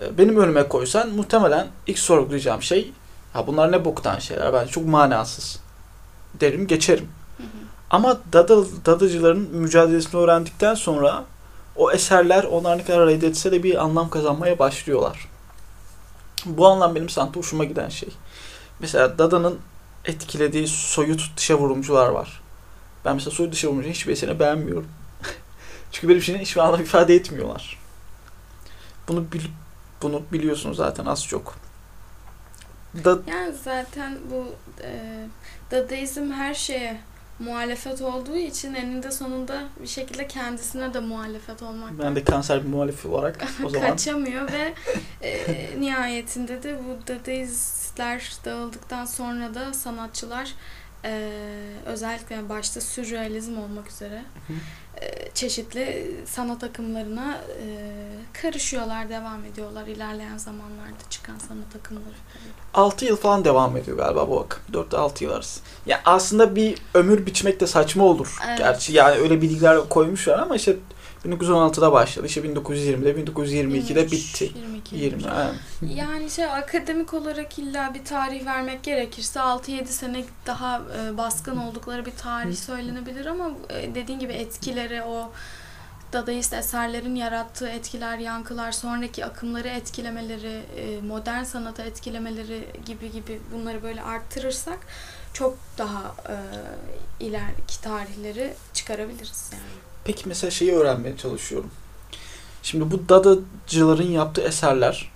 e, 0.00 0.18
benim 0.18 0.36
önüme 0.40 0.68
koysan 0.68 1.08
muhtemelen 1.10 1.66
ilk 1.86 1.98
sorgulayacağım 1.98 2.62
şey 2.62 2.92
ha 3.32 3.46
bunlar 3.46 3.72
ne 3.72 3.84
boktan 3.84 4.18
şeyler 4.18 4.52
bence 4.52 4.70
çok 4.70 4.86
manasız 4.86 5.60
derim 6.40 6.66
geçerim. 6.66 7.08
Ama 7.90 8.20
Dada, 8.32 8.64
Dadacıların 8.86 9.48
mücadelesini 9.52 10.20
öğrendikten 10.20 10.74
sonra 10.74 11.24
o 11.76 11.92
eserler 11.92 12.44
onlar 12.44 12.78
ne 12.78 12.84
kadar 12.84 13.08
reddetse 13.08 13.52
de 13.52 13.62
bir 13.62 13.84
anlam 13.84 14.10
kazanmaya 14.10 14.58
başlıyorlar. 14.58 15.28
Bu 16.46 16.66
anlam 16.66 16.94
benim 16.94 17.08
sanatta 17.08 17.40
hoşuma 17.40 17.64
giden 17.64 17.88
şey. 17.88 18.08
Mesela 18.80 19.18
Dada'nın 19.18 19.58
etkilediği 20.04 20.68
soyut 20.68 21.36
dışa 21.36 21.54
vurumcular 21.58 22.08
var. 22.08 22.40
Ben 23.04 23.14
mesela 23.14 23.30
soyut 23.30 23.52
dışa 23.52 23.68
vurumcunun 23.68 23.92
hiçbir 23.92 24.12
eserini 24.12 24.40
beğenmiyorum. 24.40 24.88
Çünkü 25.92 26.08
benim 26.08 26.20
için 26.20 26.38
hiçbir 26.38 26.60
anlam 26.60 26.80
ifade 26.80 27.14
etmiyorlar. 27.14 27.78
Bunu 29.08 29.32
bil, 29.32 29.44
bunu 30.02 30.22
biliyorsunuz 30.32 30.76
zaten 30.76 31.06
az 31.06 31.26
çok. 31.26 31.54
Da, 33.04 33.18
Yani 33.26 33.54
zaten 33.64 34.18
bu 34.30 34.46
e, 34.82 35.26
Dadaizm 35.70 36.30
her 36.30 36.54
şeye 36.54 37.00
muhalefet 37.38 38.02
olduğu 38.02 38.36
için 38.36 38.74
eninde 38.74 39.10
sonunda 39.10 39.62
bir 39.82 39.86
şekilde 39.86 40.26
kendisine 40.26 40.94
de 40.94 41.00
muhalefet 41.00 41.62
olmak 41.62 41.98
ben 41.98 42.16
de 42.16 42.24
kanser 42.24 42.62
bir 42.64 42.68
muhalif 42.68 43.06
olarak 43.06 43.44
o 43.64 43.68
zaman 43.68 43.90
kaçamıyor 43.90 44.52
ve 44.52 44.74
e, 45.22 45.70
nihayetinde 45.80 46.62
de 46.62 46.78
bu 46.78 47.08
Dadaistler 47.08 48.32
dağıldıktan 48.44 49.04
sonra 49.04 49.54
da 49.54 49.72
sanatçılar 49.74 50.54
e, 51.04 51.30
özellikle 51.86 52.48
başta 52.48 52.80
sürrealizm 52.80 53.58
olmak 53.58 53.88
üzere 53.88 54.22
Hı. 54.46 54.52
e, 54.52 54.83
çeşitli 55.34 56.16
sanat 56.26 56.64
akımlarına 56.64 57.34
e, 57.34 57.66
karışıyorlar, 58.42 59.08
devam 59.08 59.44
ediyorlar 59.44 59.86
ilerleyen 59.86 60.36
zamanlarda 60.38 61.10
çıkan 61.10 61.38
sanat 61.38 61.76
akımları. 61.80 62.14
6 62.74 63.04
yıl 63.04 63.16
falan 63.16 63.44
devam 63.44 63.76
ediyor 63.76 63.96
galiba 63.96 64.28
bu 64.28 64.40
akım. 64.40 64.62
4-6 64.72 65.24
yıl 65.24 65.30
arası. 65.30 65.60
Ya 65.86 66.00
aslında 66.04 66.56
bir 66.56 66.78
ömür 66.94 67.26
biçmek 67.26 67.60
de 67.60 67.66
saçma 67.66 68.04
olur. 68.04 68.36
Evet. 68.48 68.58
Gerçi 68.58 68.92
yani 68.92 69.16
öyle 69.16 69.42
bilgiler 69.42 69.88
koymuşlar 69.88 70.38
ama 70.38 70.56
işte 70.56 70.76
1916'da 71.24 71.92
başladı. 71.92 72.26
İşte 72.26 72.40
1920'de 72.40 73.10
1922'de 73.10 74.00
23, 74.00 74.12
bitti. 74.12 74.52
22, 74.54 74.96
20. 74.96 75.30
aynen. 75.30 75.54
Yani 75.94 76.30
şey 76.30 76.44
akademik 76.44 77.14
olarak 77.14 77.58
illa 77.58 77.94
bir 77.94 78.04
tarih 78.04 78.46
vermek 78.46 78.82
gerekirse 78.82 79.40
6-7 79.40 79.86
sene 79.86 80.24
daha 80.46 80.82
e, 80.98 81.16
baskın 81.16 81.56
oldukları 81.56 82.06
bir 82.06 82.12
tarih 82.12 82.56
söylenebilir 82.56 83.26
ama 83.26 83.50
e, 83.70 83.94
dediğin 83.94 84.18
gibi 84.18 84.32
etkileri 84.32 85.02
o 85.02 85.32
Dadaist 86.12 86.52
eserlerin 86.52 87.14
yarattığı 87.14 87.68
etkiler, 87.68 88.18
yankılar, 88.18 88.72
sonraki 88.72 89.24
akımları 89.24 89.68
etkilemeleri, 89.68 90.62
e, 90.76 91.00
modern 91.00 91.42
sanata 91.42 91.82
etkilemeleri 91.82 92.68
gibi 92.86 93.12
gibi 93.12 93.40
bunları 93.52 93.82
böyle 93.82 94.02
arttırırsak 94.02 94.78
çok 95.32 95.58
daha 95.78 96.14
e, 96.28 96.36
ileriki 97.24 97.80
tarihleri 97.80 98.54
çıkarabiliriz 98.74 99.50
yani. 99.52 99.83
Peki 100.04 100.28
mesela 100.28 100.50
şeyi 100.50 100.72
öğrenmeye 100.72 101.16
çalışıyorum. 101.16 101.70
Şimdi 102.62 102.90
bu 102.90 103.08
dadacıların 103.08 104.10
yaptığı 104.10 104.42
eserler 104.42 105.10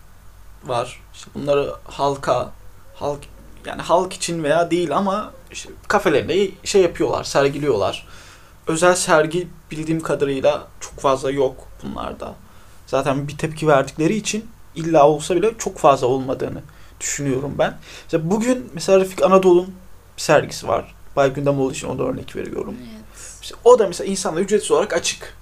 var. 0.64 1.00
İşte 1.14 1.30
bunları 1.35 1.75
halka, 1.85 2.50
halk 2.95 3.21
yani 3.66 3.83
halk 3.83 4.12
için 4.12 4.45
veya 4.45 4.71
değil 4.71 4.97
ama 4.97 5.33
işte 5.50 5.71
kafelerinde 5.88 6.50
şey 6.64 6.83
yapıyorlar, 6.83 7.25
sergiliyorlar. 7.25 8.07
Özel 8.66 8.95
sergi 8.95 9.49
bildiğim 9.71 10.00
kadarıyla 10.00 10.66
çok 10.80 11.00
fazla 11.00 11.30
yok 11.30 11.68
bunlarda. 11.83 12.35
Zaten 12.87 13.28
bir 13.28 13.38
tepki 13.38 13.66
verdikleri 13.66 14.16
için 14.16 14.50
illa 14.75 15.09
olsa 15.09 15.37
bile 15.37 15.54
çok 15.59 15.78
fazla 15.78 16.07
olmadığını 16.07 16.62
düşünüyorum 17.00 17.54
ben. 17.59 17.78
Mesela 18.04 18.30
bugün 18.30 18.71
mesela 18.75 19.00
Refik 19.00 19.23
Anadolu'nun 19.23 19.75
sergisi 20.16 20.68
var. 20.68 20.95
Bay 21.16 21.33
Gündemoğlu 21.33 21.73
için 21.73 21.88
o 21.88 21.99
da 21.99 22.02
örnek 22.02 22.37
veriyorum. 22.37 22.75
Evet. 22.80 22.97
İşte 23.48 23.60
o 23.64 23.78
da 23.78 23.86
mesela 23.86 24.10
insanlara 24.10 24.44
ücretsiz 24.44 24.70
olarak 24.70 24.92
açık. 24.92 25.34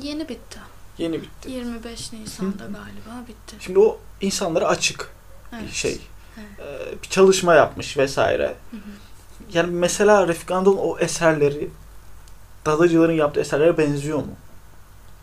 Yeni 0.00 0.28
bitti. 0.28 0.58
Yeni 0.98 1.22
bitti. 1.22 1.50
25 1.50 2.12
Nisan'da 2.12 2.64
galiba 2.64 3.28
bitti. 3.28 3.56
Şimdi 3.60 3.78
o 3.78 3.98
insanlara 4.20 4.68
açık 4.68 5.10
bir 5.52 5.58
Evet. 5.58 5.72
şey. 5.72 6.00
Evet. 6.38 6.68
Ee, 6.90 7.02
bir 7.02 7.08
çalışma 7.08 7.54
yapmış 7.54 7.96
vesaire. 7.96 8.54
Hı 8.70 8.76
hı. 8.76 8.80
Yani 9.52 9.70
mesela 9.72 10.28
Refik 10.28 10.50
Anadolu'nun 10.50 10.80
o 10.82 10.98
eserleri 10.98 11.70
dadacıların 12.66 13.12
yaptığı 13.12 13.40
eserlere 13.40 13.78
benziyor 13.78 14.18
mu? 14.18 14.34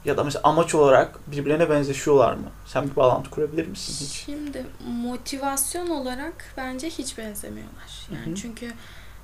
Ya 0.06 0.18
da 0.18 0.24
mesela 0.24 0.42
amaç 0.44 0.76
olarak 0.76 1.32
birbirine 1.32 1.70
benzeşiyorlar 1.70 2.34
mı? 2.34 2.48
Sen 2.66 2.90
bir 2.90 2.96
bağlantı 2.96 3.30
kurabilir 3.30 3.68
misin 3.68 4.06
hiç? 4.06 4.12
Şimdi 4.26 4.66
motivasyon 4.88 5.90
olarak 5.90 6.54
bence 6.58 6.90
hiç 6.90 7.18
benzemiyorlar. 7.18 8.08
Yani 8.14 8.26
Hı 8.26 8.30
hı. 8.32 8.36
çünkü 8.36 8.74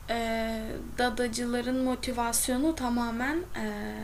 e, 0.10 0.62
dadacıların 0.98 1.84
motivasyonu 1.84 2.76
tamamen 2.76 3.38
e, 3.38 3.96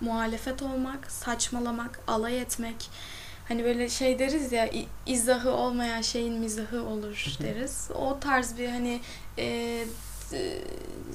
muhalefet 0.00 0.62
olmak, 0.62 1.10
saçmalamak, 1.10 2.00
alay 2.06 2.40
etmek. 2.40 2.90
Hani 3.48 3.64
böyle 3.64 3.88
şey 3.88 4.18
deriz 4.18 4.52
ya 4.52 4.70
izahı 5.06 5.50
olmayan 5.50 6.00
şeyin 6.00 6.34
mizahı 6.34 6.82
olur 6.82 7.36
deriz. 7.42 7.90
O 7.94 8.20
tarz 8.20 8.58
bir 8.58 8.68
hani 8.68 9.00
e, 9.38 9.44
e, 10.32 10.58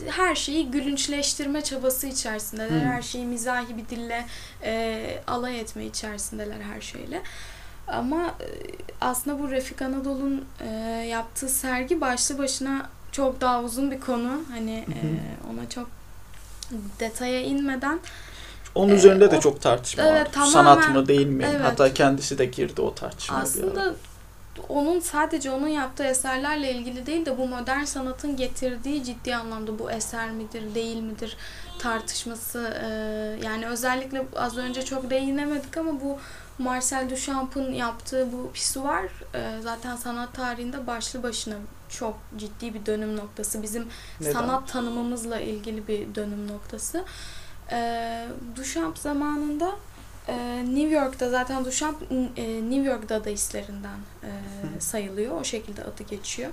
her 0.10 0.36
şeyi 0.36 0.72
gülünçleştirme 0.72 1.62
çabası 1.62 2.08
içerisindeler. 2.08 2.82
Hı. 2.82 2.86
Her 2.86 3.02
şeyi 3.02 3.26
mizahi 3.26 3.78
bir 3.78 3.90
dille 3.90 4.26
e, 4.64 5.24
alay 5.28 5.60
etme 5.60 5.86
içerisindeler 5.86 6.62
her 6.62 6.82
şeyle. 6.82 7.22
Ama 7.88 8.26
e, 8.26 8.48
aslında 9.02 9.40
bu 9.40 9.52
Refik 9.52 9.82
Anadolu'nun 9.82 10.46
e, 10.60 10.68
yaptığı 11.10 11.50
sergi 11.50 12.02
başlı 12.02 12.38
başına 12.38 12.90
çok 13.12 13.42
daha 13.42 13.64
uzun 13.64 13.92
bir 13.92 14.00
konu. 14.00 14.42
Hani 14.52 14.84
Hı 14.88 14.92
hı. 14.92 14.96
e, 15.08 15.54
ona 15.54 15.70
çok 15.70 15.88
detaya 17.00 17.42
inmeden 17.42 18.00
Onun 18.76 18.92
Ee, 18.92 18.96
üzerinde 18.96 19.32
de 19.32 19.38
o- 19.38 19.40
çok 19.40 19.62
tartışma 19.62 20.04
Evet, 20.04 20.28
var. 20.28 20.34
tamamen- 20.34 20.52
Sanat 20.52 20.90
mı 20.90 21.08
değil 21.08 21.28
mi? 21.28 21.46
evet. 21.50 21.62
Hatta 21.66 21.94
kendisi 21.94 22.38
de 22.38 22.46
girdi 22.46 22.82
o 22.82 22.96
tartışmaya 22.96 23.42
aslında 23.42 23.94
onun 24.70 25.00
sadece 25.00 25.52
onun 25.52 25.68
yaptığı 25.68 26.04
eserlerle 26.04 26.72
ilgili 26.72 27.06
değil 27.06 27.26
de 27.26 27.38
bu 27.38 27.48
modern 27.48 27.84
sanatın 27.84 28.36
getirdiği 28.36 29.04
ciddi 29.04 29.36
anlamda 29.36 29.80
bu 29.80 29.92
eser 29.92 30.32
midir, 30.32 30.76
değil 30.76 30.98
midir 31.02 31.38
tartışması 31.80 32.74
e, 32.84 32.88
yani 33.46 33.68
özellikle 33.68 34.26
az 34.36 34.58
önce 34.58 34.86
çok 34.86 35.10
değinemedik 35.10 35.78
ama 35.78 35.92
bu 36.02 36.18
Marcel 36.60 37.10
Duchamp'ın 37.10 37.74
yaptığı 37.74 38.32
bu 38.32 38.52
pisuar 38.52 39.04
e, 39.36 39.62
zaten 39.62 39.96
sanat 39.96 40.34
tarihinde 40.34 40.88
başlı 40.88 41.24
başına 41.24 41.56
çok 41.90 42.18
ciddi 42.38 42.74
bir 42.74 42.86
dönüm 42.86 43.18
noktası. 43.18 43.64
Bizim 43.64 43.88
Neden? 44.22 44.32
sanat 44.32 44.72
tanımımızla 44.72 45.40
ilgili 45.40 45.88
bir 45.88 46.16
dönüm 46.16 46.48
noktası. 46.48 47.06
E, 47.72 48.28
Duchamp 48.56 48.98
zamanında 48.98 49.76
e, 50.28 50.66
New 50.66 50.90
York'ta 50.96 51.30
zaten 51.30 51.66
Duchamp 51.66 51.98
e, 52.38 52.46
New 52.46 52.84
York 52.84 53.10
dadaistlerinden 53.10 54.00
e, 54.24 54.30
sayılıyor. 54.80 55.42
O 55.42 55.44
şekilde 55.44 55.84
adı 55.84 56.04
geçiyor. 56.04 56.50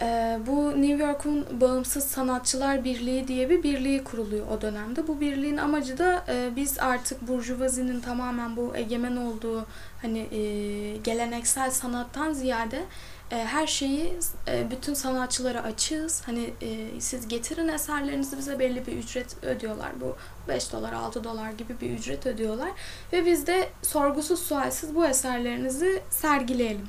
E, 0.00 0.38
bu 0.46 0.82
New 0.82 1.04
York'un 1.04 1.60
Bağımsız 1.60 2.04
Sanatçılar 2.04 2.84
Birliği 2.84 3.28
diye 3.28 3.50
bir 3.50 3.62
birliği 3.62 4.04
kuruluyor 4.04 4.46
o 4.50 4.60
dönemde. 4.60 5.08
Bu 5.08 5.20
birliğin 5.20 5.56
amacı 5.56 5.98
da 5.98 6.24
e, 6.28 6.56
biz 6.56 6.78
artık 6.78 7.28
burjuvazinin 7.28 8.00
tamamen 8.00 8.56
bu 8.56 8.76
egemen 8.76 9.16
olduğu 9.16 9.66
hani 10.02 10.18
e, 10.18 10.96
geleneksel 10.96 11.70
sanattan 11.70 12.32
ziyade 12.32 12.84
e, 13.30 13.36
her 13.36 13.66
şeyi 13.66 14.18
e, 14.48 14.70
bütün 14.70 14.94
sanatçılara 14.94 15.62
açığız. 15.62 16.22
Hani 16.26 16.50
e, 16.62 17.00
siz 17.00 17.28
getirin 17.28 17.68
eserlerinizi 17.68 18.38
bize 18.38 18.58
belli 18.58 18.86
bir 18.86 18.92
ücret 18.92 19.44
ödüyorlar. 19.44 20.00
Bu 20.00 20.16
5 20.48 20.72
dolar 20.72 20.92
6 20.92 21.24
dolar 21.24 21.50
gibi 21.50 21.80
bir 21.80 21.90
ücret 21.90 22.26
ödüyorlar. 22.26 22.70
Ve 23.12 23.26
biz 23.26 23.46
de 23.46 23.68
sorgusuz 23.82 24.40
sualsiz 24.40 24.94
bu 24.94 25.06
eserlerinizi 25.06 26.02
sergileyelim 26.10 26.88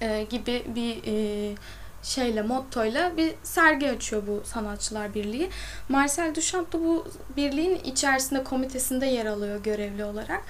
e, 0.00 0.22
gibi 0.22 0.62
bir 0.74 1.02
e, 1.06 1.54
şeyle, 2.02 2.42
mottoyla 2.42 3.16
bir 3.16 3.34
sergi 3.42 3.90
açıyor 3.90 4.22
bu 4.26 4.42
Sanatçılar 4.44 5.14
Birliği. 5.14 5.50
Marcel 5.88 6.34
Duchamp 6.34 6.72
da 6.72 6.80
bu 6.80 7.08
birliğin 7.36 7.74
içerisinde 7.84 8.44
komitesinde 8.44 9.06
yer 9.06 9.26
alıyor 9.26 9.62
görevli 9.62 10.04
olarak. 10.04 10.42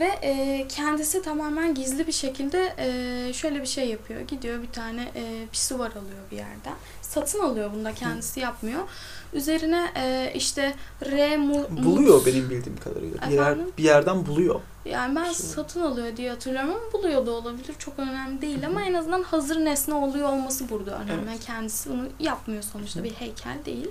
Ve 0.00 0.04
e, 0.22 0.66
kendisi 0.68 1.22
tamamen 1.22 1.74
gizli 1.74 2.06
bir 2.06 2.12
şekilde 2.12 2.74
e, 2.78 3.32
şöyle 3.32 3.62
bir 3.62 3.66
şey 3.66 3.88
yapıyor. 3.88 4.20
Gidiyor 4.20 4.62
bir 4.62 4.72
tane 4.72 5.02
e, 5.16 5.46
pisuvar 5.52 5.90
alıyor 5.90 6.22
bir 6.30 6.36
yerden. 6.36 6.74
Satın 7.02 7.40
alıyor 7.40 7.70
bunu 7.74 7.84
da 7.84 7.94
kendisi 7.94 8.40
yapmıyor. 8.40 8.80
Üzerine 9.32 9.86
e, 9.96 10.32
işte 10.34 10.74
re 11.10 11.36
mu, 11.36 11.66
Buluyor 11.70 12.26
benim 12.26 12.50
bildiğim 12.50 12.78
kadarıyla. 12.84 13.18
Bir, 13.28 13.34
yer, 13.34 13.58
bir 13.78 13.84
yerden 13.84 14.26
buluyor. 14.26 14.60
yani 14.84 15.16
ben 15.16 15.28
Pisuvar. 15.28 15.54
satın 15.54 15.80
alıyor 15.80 16.16
diye 16.16 16.30
hatırlıyorum 16.30 16.70
ama 16.70 16.92
buluyor 16.92 17.26
da 17.26 17.30
olabilir. 17.30 17.74
Çok 17.78 17.98
önemli 17.98 18.42
değil 18.42 18.66
ama 18.66 18.82
en 18.82 18.94
azından 18.94 19.22
hazır 19.22 19.64
nesne 19.64 19.94
oluyor 19.94 20.28
olması 20.28 20.68
burada 20.70 20.98
önemli. 20.98 21.30
Evet. 21.30 21.44
Kendisi 21.46 21.90
bunu 21.90 22.08
yapmıyor 22.20 22.62
sonuçta 22.62 23.04
bir 23.04 23.12
heykel 23.12 23.58
değil. 23.66 23.88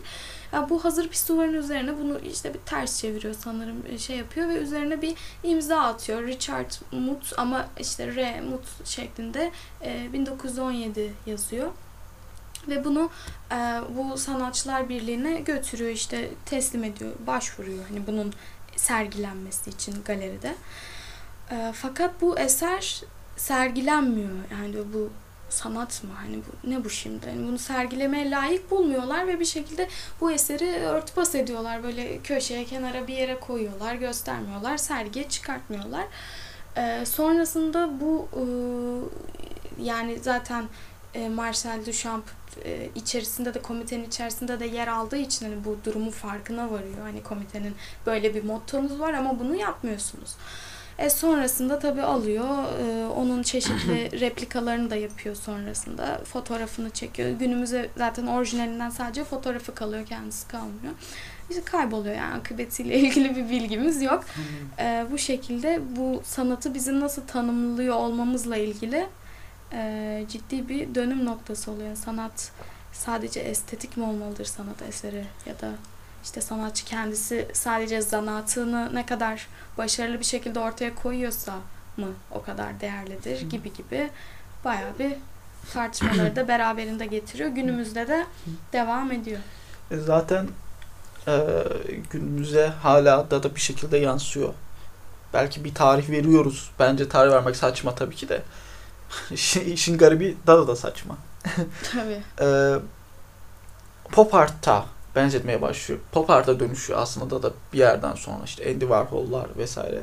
Ya 0.53 0.69
bu 0.69 0.85
hazır 0.85 1.07
pisuvarın 1.09 1.53
üzerine 1.53 1.97
bunu 1.97 2.19
işte 2.19 2.53
bir 2.53 2.59
ters 2.59 2.99
çeviriyor 2.99 3.35
sanırım 3.39 3.83
e, 3.89 3.97
şey 3.97 4.17
yapıyor 4.17 4.49
ve 4.49 4.53
üzerine 4.53 5.01
bir 5.01 5.15
imza 5.43 5.79
atıyor. 5.79 6.23
Richard 6.23 6.71
Mut 6.91 7.33
ama 7.37 7.67
işte 7.79 8.15
R 8.15 8.41
Mut 8.41 8.85
şeklinde 8.85 9.51
e, 9.81 10.13
1917 10.13 11.13
yazıyor. 11.25 11.71
Ve 12.67 12.85
bunu 12.85 13.09
e, 13.51 13.55
bu 13.89 14.17
sanatçılar 14.17 14.89
birliğine 14.89 15.39
götürüyor 15.39 15.91
işte 15.91 16.29
teslim 16.45 16.83
ediyor, 16.83 17.11
başvuruyor 17.27 17.85
hani 17.89 18.07
bunun 18.07 18.33
sergilenmesi 18.75 19.69
için 19.69 20.03
galeride. 20.05 20.55
E, 21.51 21.71
fakat 21.75 22.21
bu 22.21 22.39
eser 22.39 23.01
sergilenmiyor. 23.37 24.29
Yani 24.51 24.75
bu 24.93 25.09
sanat 25.53 26.03
mı? 26.03 26.09
Hani 26.15 26.37
bu 26.37 26.69
ne 26.69 26.83
bu 26.83 26.89
şimdi? 26.89 27.25
Hani 27.25 27.47
bunu 27.47 27.57
sergilemeye 27.57 28.31
layık 28.31 28.71
bulmuyorlar 28.71 29.27
ve 29.27 29.39
bir 29.39 29.45
şekilde 29.45 29.87
bu 30.21 30.31
eseri 30.31 30.79
örtbas 30.85 31.35
ediyorlar. 31.35 31.83
Böyle 31.83 32.19
köşeye, 32.19 32.65
kenara 32.65 33.07
bir 33.07 33.13
yere 33.13 33.39
koyuyorlar, 33.39 33.95
göstermiyorlar, 33.95 34.77
sergiye 34.77 35.29
çıkartmıyorlar. 35.29 36.05
E, 36.77 37.05
sonrasında 37.05 37.89
bu 38.01 38.27
e, 38.35 38.43
yani 39.83 40.19
zaten 40.21 40.65
e, 41.13 41.29
Marcel 41.29 41.85
Duchamp 41.85 42.25
e, 42.65 42.89
içerisinde 42.95 43.53
de 43.53 43.61
komitenin 43.61 44.03
içerisinde 44.03 44.59
de 44.59 44.65
yer 44.65 44.87
aldığı 44.87 45.17
için 45.17 45.45
hani 45.45 45.65
bu 45.65 45.77
durumu 45.85 46.11
farkına 46.11 46.71
varıyor. 46.71 47.01
Hani 47.03 47.23
komitenin 47.23 47.75
böyle 48.05 48.35
bir 48.35 48.43
mottomuz 48.43 48.99
var 48.99 49.13
ama 49.13 49.39
bunu 49.39 49.55
yapmıyorsunuz. 49.55 50.35
E 50.99 51.09
sonrasında 51.09 51.79
tabii 51.79 52.01
alıyor. 52.01 52.45
e, 52.45 53.07
onun 53.07 53.43
çeşitli 53.43 54.11
replikalarını 54.19 54.89
da 54.89 54.95
yapıyor 54.95 55.35
sonrasında. 55.35 56.21
Fotoğrafını 56.23 56.89
çekiyor. 56.89 57.29
Günümüze 57.29 57.89
zaten 57.97 58.27
orijinalinden 58.27 58.89
sadece 58.89 59.23
fotoğrafı 59.23 59.75
kalıyor. 59.75 60.05
Kendisi 60.05 60.47
kalmıyor. 60.47 60.93
İşte 61.49 61.61
kayboluyor 61.63 62.15
yani 62.15 62.33
akıbetiyle 62.33 62.99
ilgili 62.99 63.35
bir 63.35 63.49
bilgimiz 63.49 64.01
yok. 64.01 64.23
E, 64.79 65.05
bu 65.11 65.17
şekilde 65.17 65.81
bu 65.95 66.21
sanatı 66.25 66.73
bizim 66.73 66.99
nasıl 66.99 67.21
tanımlıyor 67.21 67.95
olmamızla 67.95 68.57
ilgili 68.57 69.07
e, 69.73 70.25
ciddi 70.29 70.69
bir 70.69 70.95
dönüm 70.95 71.25
noktası 71.25 71.71
oluyor. 71.71 71.95
Sanat 71.95 72.51
sadece 72.91 73.39
estetik 73.39 73.97
mi 73.97 74.03
olmalıdır 74.03 74.45
sanat 74.45 74.81
eseri 74.81 75.25
ya 75.45 75.59
da 75.61 75.71
işte 76.23 76.41
sanatçı 76.41 76.85
kendisi 76.85 77.47
sadece 77.53 78.01
zanaatını 78.01 78.95
ne 78.95 79.05
kadar 79.05 79.47
başarılı 79.77 80.19
bir 80.19 80.25
şekilde 80.25 80.59
ortaya 80.59 80.95
koyuyorsa 80.95 81.53
mı 81.97 82.07
o 82.31 82.41
kadar 82.43 82.79
değerlidir 82.79 83.41
gibi 83.41 83.73
gibi 83.73 84.09
bayağı 84.65 84.99
bir 84.99 85.13
tartışmaları 85.73 86.35
da 86.35 86.47
beraberinde 86.47 87.05
getiriyor. 87.05 87.49
Günümüzde 87.49 88.07
de 88.07 88.25
devam 88.73 89.11
ediyor. 89.11 89.39
E, 89.91 89.97
Zaten 89.97 90.47
e, 91.27 91.63
günümüze 92.09 92.67
hala 92.67 93.31
da 93.31 93.43
da 93.43 93.55
bir 93.55 93.59
şekilde 93.59 93.97
yansıyor. 93.97 94.53
Belki 95.33 95.63
bir 95.63 95.73
tarih 95.73 96.09
veriyoruz. 96.09 96.71
Bence 96.79 97.09
tarih 97.09 97.31
vermek 97.31 97.55
saçma 97.55 97.95
tabii 97.95 98.15
ki 98.15 98.29
de. 98.29 98.41
İşin, 99.65 99.97
garibi 99.97 100.37
daha 100.47 100.67
da 100.67 100.75
saçma. 100.75 101.17
Tabii. 101.91 102.23
E, 102.41 102.75
pop 104.11 104.33
art'a 104.35 104.85
benzetmeye 105.15 105.61
başlıyor. 105.61 105.99
Pop 106.11 106.29
art'a 106.29 106.59
dönüşüyor 106.59 106.99
aslında 106.99 107.43
da 107.43 107.51
bir 107.73 107.77
yerden 107.77 108.15
sonra 108.15 108.43
işte 108.45 108.69
Andy 108.69 108.79
Warhol'lar 108.79 109.47
vesaire. 109.57 110.01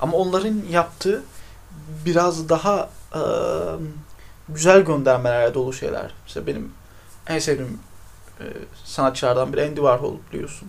Ama 0.00 0.16
onların 0.16 0.62
yaptığı 0.70 1.22
biraz 2.04 2.48
daha 2.48 2.90
e, 3.14 3.22
güzel 4.48 4.80
göndermelerle 4.80 5.54
dolu 5.54 5.72
şeyler. 5.72 6.14
İşte 6.26 6.46
benim 6.46 6.72
en 7.26 7.38
sevdiğim 7.38 7.78
e, 8.40 8.44
sanatçılardan 8.84 9.52
biri 9.52 9.62
Andy 9.62 9.76
Warhol 9.76 10.14
biliyorsun. 10.32 10.68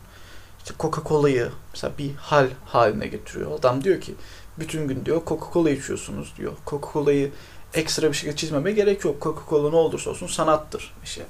İşte 0.60 0.74
Coca-Cola'yı 0.80 1.52
mesela 1.74 1.93
bir 1.98 2.15
hal 2.15 2.48
haline 2.65 3.08
getiriyor. 3.08 3.52
Adam 3.60 3.84
diyor 3.84 4.02
ki 4.02 4.15
bütün 4.60 4.88
gün 4.88 5.06
diyor 5.06 5.22
Coca-Cola 5.26 5.72
içiyorsunuz 5.72 6.34
diyor. 6.38 6.54
Coca-Cola'yı 6.67 7.32
ekstra 7.74 8.08
bir 8.08 8.13
şekilde 8.13 8.36
çizmeme 8.36 8.72
gerek 8.72 9.06
yok. 9.06 9.22
Coca-Cola 9.22 9.69
ne 9.69 9.76
olursa 9.76 10.10
olsun 10.10 10.28
sanattır. 10.28 10.93
İşte 11.04 11.26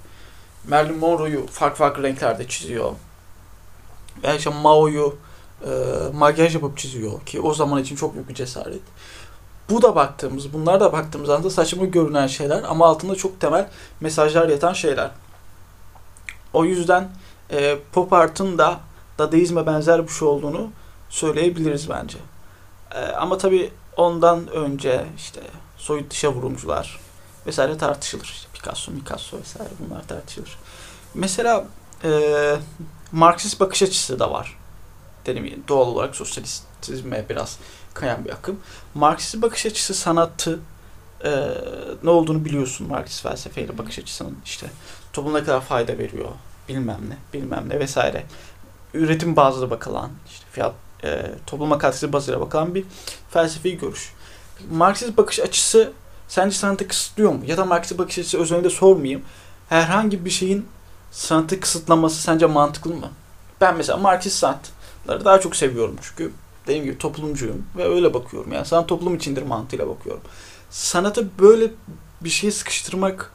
Marilyn 0.68 0.98
Monroe'yu 0.98 1.48
farklı 1.48 1.78
farklı 1.78 2.04
renklerde 2.04 2.48
çiziyor. 2.48 2.92
Veya 4.24 4.36
işte 4.36 4.50
Mao'yu 4.50 5.16
e, 5.66 5.70
makyaj 6.14 6.56
yapıp 6.56 6.78
çiziyor 6.78 7.26
ki 7.26 7.42
o 7.42 7.54
zaman 7.54 7.82
için 7.82 7.96
çok 7.96 8.14
büyük 8.14 8.30
bir 8.30 8.34
cesaret. 8.34 8.82
Bu 9.70 9.82
da 9.82 9.96
baktığımız, 9.96 10.54
bunlar 10.54 10.80
da 10.80 10.94
baktığımız 10.94 11.30
anda 11.30 11.50
saçma 11.50 11.86
görünen 11.86 12.28
şeyler 12.28 12.64
ama 12.64 12.88
altında 12.88 13.16
çok 13.16 13.40
temel 13.40 13.68
mesajlar 14.02 14.50
yatan 14.50 14.74
şeyler. 14.74 15.12
O 16.54 16.66
yüzden 16.66 17.10
e, 17.52 17.78
pop 17.92 18.14
art'ın 18.14 18.58
da 18.58 18.80
dadaizme 19.20 19.66
benzer 19.68 20.08
bir 20.08 20.12
şey 20.12 20.28
olduğunu 20.28 20.72
söyleyebiliriz 21.10 21.90
bence. 21.90 22.18
E, 22.96 23.00
ama 23.00 23.38
tabii 23.38 23.72
ondan 23.98 24.48
önce 24.48 25.06
işte 25.18 25.42
soyut 25.78 26.12
dışa 26.12 26.32
vurumcular 26.34 27.00
vesaire 27.48 27.78
tartışılır. 27.78 28.24
İşte 28.24 28.48
Picasso, 28.54 28.92
Picasso 28.92 29.38
vesaire 29.40 29.70
bunlar 29.80 30.08
tartışılır. 30.08 30.58
Mesela 31.14 31.66
e, 32.04 32.56
Marksist 33.12 33.60
bakış 33.60 33.84
açısı 33.84 34.20
da 34.20 34.32
var. 34.32 34.58
Dedim 35.26 35.64
doğal 35.68 35.88
olarak 35.88 36.16
sosyalizme 36.16 37.26
biraz 37.30 37.58
kayan 37.94 38.26
bir 38.26 38.30
akım. 38.30 38.60
Marksist 38.94 39.42
bakış 39.42 39.66
açısı 39.66 39.94
sanatı 39.94 40.60
e, 41.24 41.48
ne 42.04 42.10
olduğunu 42.10 42.46
biliyorsun 42.46 42.88
Marksist 42.88 43.24
felsefeyle 43.24 43.78
bakış 43.78 44.00
açısının 44.00 44.38
işte 44.46 44.68
topluma 45.14 45.40
kadar 45.40 45.62
fayda 45.62 45.98
veriyor 45.98 46.30
bilmem 46.70 47.00
ne 47.10 47.40
bilmem 47.40 47.70
ne 47.70 47.80
vesaire. 47.80 48.26
Üretim 48.94 49.36
bazlı 49.36 49.70
bakılan 49.70 50.12
işte 50.32 50.46
fiyat 50.52 50.74
e, 51.04 51.32
topluma 51.46 51.78
katkısı 51.78 52.14
bazıyla 52.14 52.42
bakılan 52.42 52.76
bir 52.76 52.86
felsefi 53.32 53.78
görüş. 53.78 54.14
Marksist 54.72 55.18
bakış 55.18 55.40
açısı 55.40 55.92
sence 56.28 56.56
sanatı 56.56 56.88
kısıtlıyor 56.88 57.32
mu? 57.32 57.42
Ya 57.48 57.58
da 57.58 57.66
Marksist 57.66 58.00
bakış 58.00 58.20
açısı 58.20 58.40
özelinde 58.40 58.70
sormayayım. 58.70 59.22
Herhangi 59.70 60.26
bir 60.26 60.30
şeyin 60.30 60.68
sanatı 61.12 61.60
kısıtlaması 61.60 62.22
sence 62.22 62.46
mantıklı 62.46 62.96
mı? 62.96 63.10
Ben 63.62 63.78
mesela 63.78 63.98
Marksist 63.98 64.38
sanatları 64.40 65.26
daha 65.26 65.40
çok 65.40 65.56
seviyorum 65.56 65.96
çünkü 66.02 66.32
dediğim 66.68 66.86
gibi 66.86 66.98
toplumcuyum 66.98 67.66
ve 67.78 67.84
öyle 67.90 68.14
bakıyorum. 68.14 68.54
Yani 68.54 68.66
sanat 68.66 68.88
toplum 68.90 69.16
içindir 69.16 69.42
mantığıyla 69.44 69.88
bakıyorum. 69.88 70.22
sanata 70.70 71.22
böyle 71.40 71.72
bir 72.22 72.30
şey 72.30 72.52
sıkıştırmak 72.52 73.32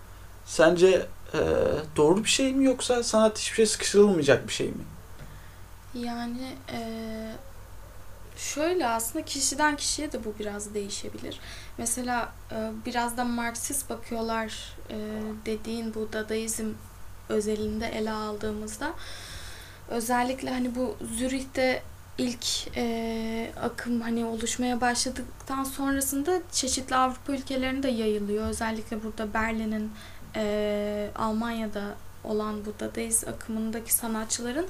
sence 0.47 1.07
e, 1.35 1.41
doğru 1.97 2.25
bir 2.25 2.29
şey 2.29 2.55
mi 2.55 2.65
yoksa 2.65 3.03
sanat 3.03 3.39
hiçbir 3.39 3.57
şey 3.57 3.67
sıkıştırılmayacak 3.67 4.49
bir 4.49 4.53
şey 4.53 4.67
mi? 4.67 4.85
Yani 5.95 6.57
eee, 6.73 7.37
şöyle 8.39 8.87
aslında 8.89 9.25
kişiden 9.25 9.77
kişiye 9.77 10.13
de 10.13 10.25
bu 10.25 10.35
biraz 10.39 10.75
değişebilir. 10.75 11.41
Mesela 11.79 12.33
eee, 12.53 12.59
biraz 12.87 13.17
da 13.17 13.25
Marksist 13.25 13.91
bakıyorlar 13.91 14.77
eee, 14.91 14.97
dediğin 15.47 15.95
bu 15.95 16.09
Dadaizm 16.13 16.67
özelinde 17.29 17.87
ele 17.89 18.11
aldığımızda 18.11 18.93
özellikle 19.89 20.51
hani 20.51 20.75
bu 20.75 20.97
Zürih'te 21.19 21.83
ilk 22.19 22.77
eee, 22.77 23.53
akım 23.63 24.01
hani 24.01 24.25
oluşmaya 24.25 24.81
başladıktan 24.81 25.65
sonrasında 25.65 26.41
çeşitli 26.53 26.97
Avrupa 26.97 27.33
ülkelerinde 27.33 27.89
yayılıyor. 27.89 28.49
Özellikle 28.49 29.05
burada 29.05 29.35
Berlin'in 29.35 29.93
eee, 30.37 31.11
Almanya'da 31.15 31.95
olan 32.25 32.67
bu 32.67 32.75
Dadaist 32.81 33.29
akımındaki 33.29 33.95
sanatçıların 33.95 34.67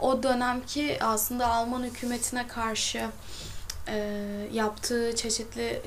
o 0.00 0.22
dönemki 0.22 0.98
aslında 1.04 1.46
Alman 1.46 1.82
hükümetine 1.82 2.46
karşı 2.48 3.06
e, 3.88 3.96
yaptığı 4.52 5.16
çeşitli 5.16 5.62
e, 5.62 5.82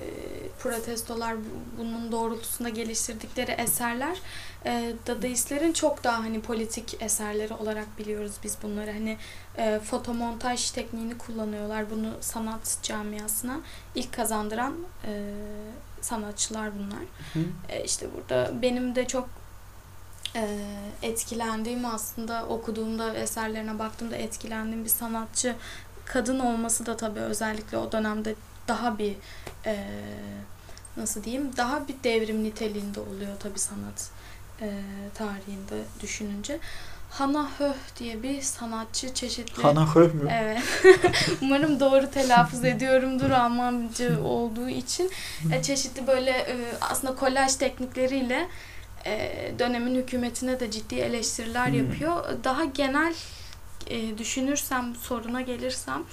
protestolar 0.60 1.38
bu- 1.38 1.78
bunun 1.80 2.12
doğrultusunda 2.12 2.69
geliştirdikleri 2.69 3.52
eserler 3.52 4.17
e, 4.65 4.93
Dadaistlerin 5.08 5.73
çok 5.73 6.04
daha 6.04 6.19
hani 6.19 6.41
politik 6.41 7.02
eserleri 7.02 7.54
olarak 7.54 7.86
biliyoruz 7.99 8.32
biz 8.43 8.58
bunları 8.63 8.91
hani 8.91 9.17
e, 9.58 9.80
fotomontaj 9.80 10.71
tekniğini 10.71 11.17
kullanıyorlar 11.17 11.91
bunu 11.91 12.12
sanat 12.21 12.78
camiasına 12.84 13.60
ilk 13.95 14.13
kazandıran 14.13 14.73
e, 15.08 15.34
sanatçılar 16.02 16.69
bunlar. 16.80 17.04
Hı? 17.34 17.39
E, 17.69 17.84
işte 17.84 18.08
burada 18.15 18.52
benim 18.62 18.95
de 18.95 19.08
çok 19.08 19.30
e, 20.35 20.57
etkilendiğim 21.01 21.85
aslında 21.85 22.45
okuduğumda 22.45 23.13
eserlerine 23.13 23.79
baktığımda 23.79 24.15
etkilendiğim 24.15 24.83
bir 24.83 24.89
sanatçı 24.89 25.55
kadın 26.05 26.39
olması 26.39 26.85
da 26.85 26.97
tabii 26.97 27.19
özellikle 27.19 27.77
o 27.77 27.91
dönemde 27.91 28.35
daha 28.67 28.97
bir 28.97 29.15
e, 29.65 29.85
nasıl 30.97 31.23
diyeyim 31.23 31.57
daha 31.57 31.87
bir 31.87 31.95
devrim 32.03 32.43
niteliğinde 32.43 32.99
oluyor 32.99 33.35
tabii 33.39 33.59
sanat 33.59 34.09
e, 34.61 34.79
tarihinde 35.13 35.83
düşününce. 36.01 36.59
Hannah 37.09 37.59
Höh 37.59 37.73
diye 37.99 38.23
bir 38.23 38.41
sanatçı 38.41 39.13
çeşitli 39.13 39.63
Hana 39.63 39.95
Höh 39.95 40.13
mü? 40.13 40.31
Evet. 40.31 40.61
Umarım 41.41 41.79
doğru 41.79 42.11
telaffuz 42.11 42.65
ediyorumdur 42.65 43.29
Almancı 43.31 44.19
olduğu 44.23 44.69
için. 44.69 45.11
E, 45.53 45.63
çeşitli 45.63 46.07
böyle 46.07 46.31
e, 46.31 46.55
aslında 46.81 47.15
kolaj 47.15 47.55
teknikleriyle 47.55 48.47
dönemin 49.59 49.95
hükümetine 49.95 50.59
de 50.59 50.71
ciddi 50.71 50.95
eleştiriler 50.95 51.67
Hmm. 51.67 51.77
yapıyor. 51.77 52.23
Daha 52.43 52.63
genel 52.63 53.13
e, 53.87 54.17
düşünürsem, 54.17 54.95
soruna 54.95 55.41
gelirsem 55.41 56.03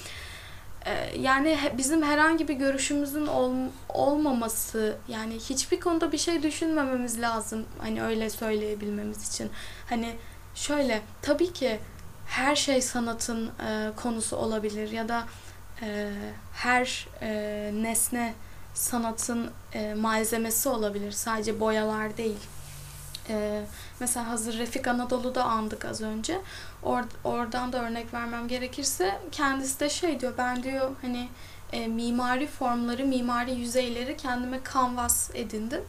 e, 0.87 1.18
yani 1.20 1.59
bizim 1.79 2.03
herhangi 2.03 2.48
bir 2.48 2.55
görüşümüzün 2.55 3.26
ol- 3.26 3.70
olmaması 3.88 4.96
yani 5.09 5.35
hiçbir 5.35 5.81
konuda 5.81 6.12
bir 6.12 6.18
şey 6.18 6.42
düşünmememiz 6.42 7.20
lazım 7.20 7.64
hani 7.79 8.03
öyle 8.03 8.31
söyleyebilmemiz 8.31 9.29
için. 9.29 9.50
Hani 9.88 10.16
şöyle 10.55 11.00
tabii 11.22 11.53
ki 11.53 11.79
her 12.26 12.57
şey 12.57 12.83
sanatın 12.83 13.46
e, 13.46 13.90
konusu 13.96 14.37
olabilir 14.37 14.90
ya 14.90 15.09
da 15.09 15.24
e, 15.83 16.11
her 16.55 17.09
e, 17.22 17.70
nesne 17.74 18.35
sanatın 18.74 19.50
e, 19.74 19.94
malzemesi 19.94 20.68
olabilir. 20.68 21.12
Sadece 21.12 21.61
boyalar 21.61 22.16
değil. 22.16 22.38
E, 23.31 23.64
mesela 24.01 24.29
hazır 24.29 24.59
Refik 24.59 24.88
Anadolu'da 24.88 25.45
andık 25.45 25.85
az 25.85 26.01
önce. 26.01 26.40
Or, 26.83 27.03
oradan 27.25 27.73
da 27.73 27.85
örnek 27.85 28.14
vermem 28.14 28.49
gerekirse 28.49 29.21
kendisi 29.33 29.81
de 29.81 29.90
şey 29.90 30.21
diyor 30.21 30.33
ben 30.38 30.62
diyor 30.62 30.90
hani 31.03 31.29
e, 31.73 31.87
mimari 31.87 32.47
formları, 32.47 33.07
mimari 33.07 33.55
yüzeyleri 33.55 34.16
kendime 34.16 34.62
kanvas 34.62 35.31
edindim. 35.35 35.83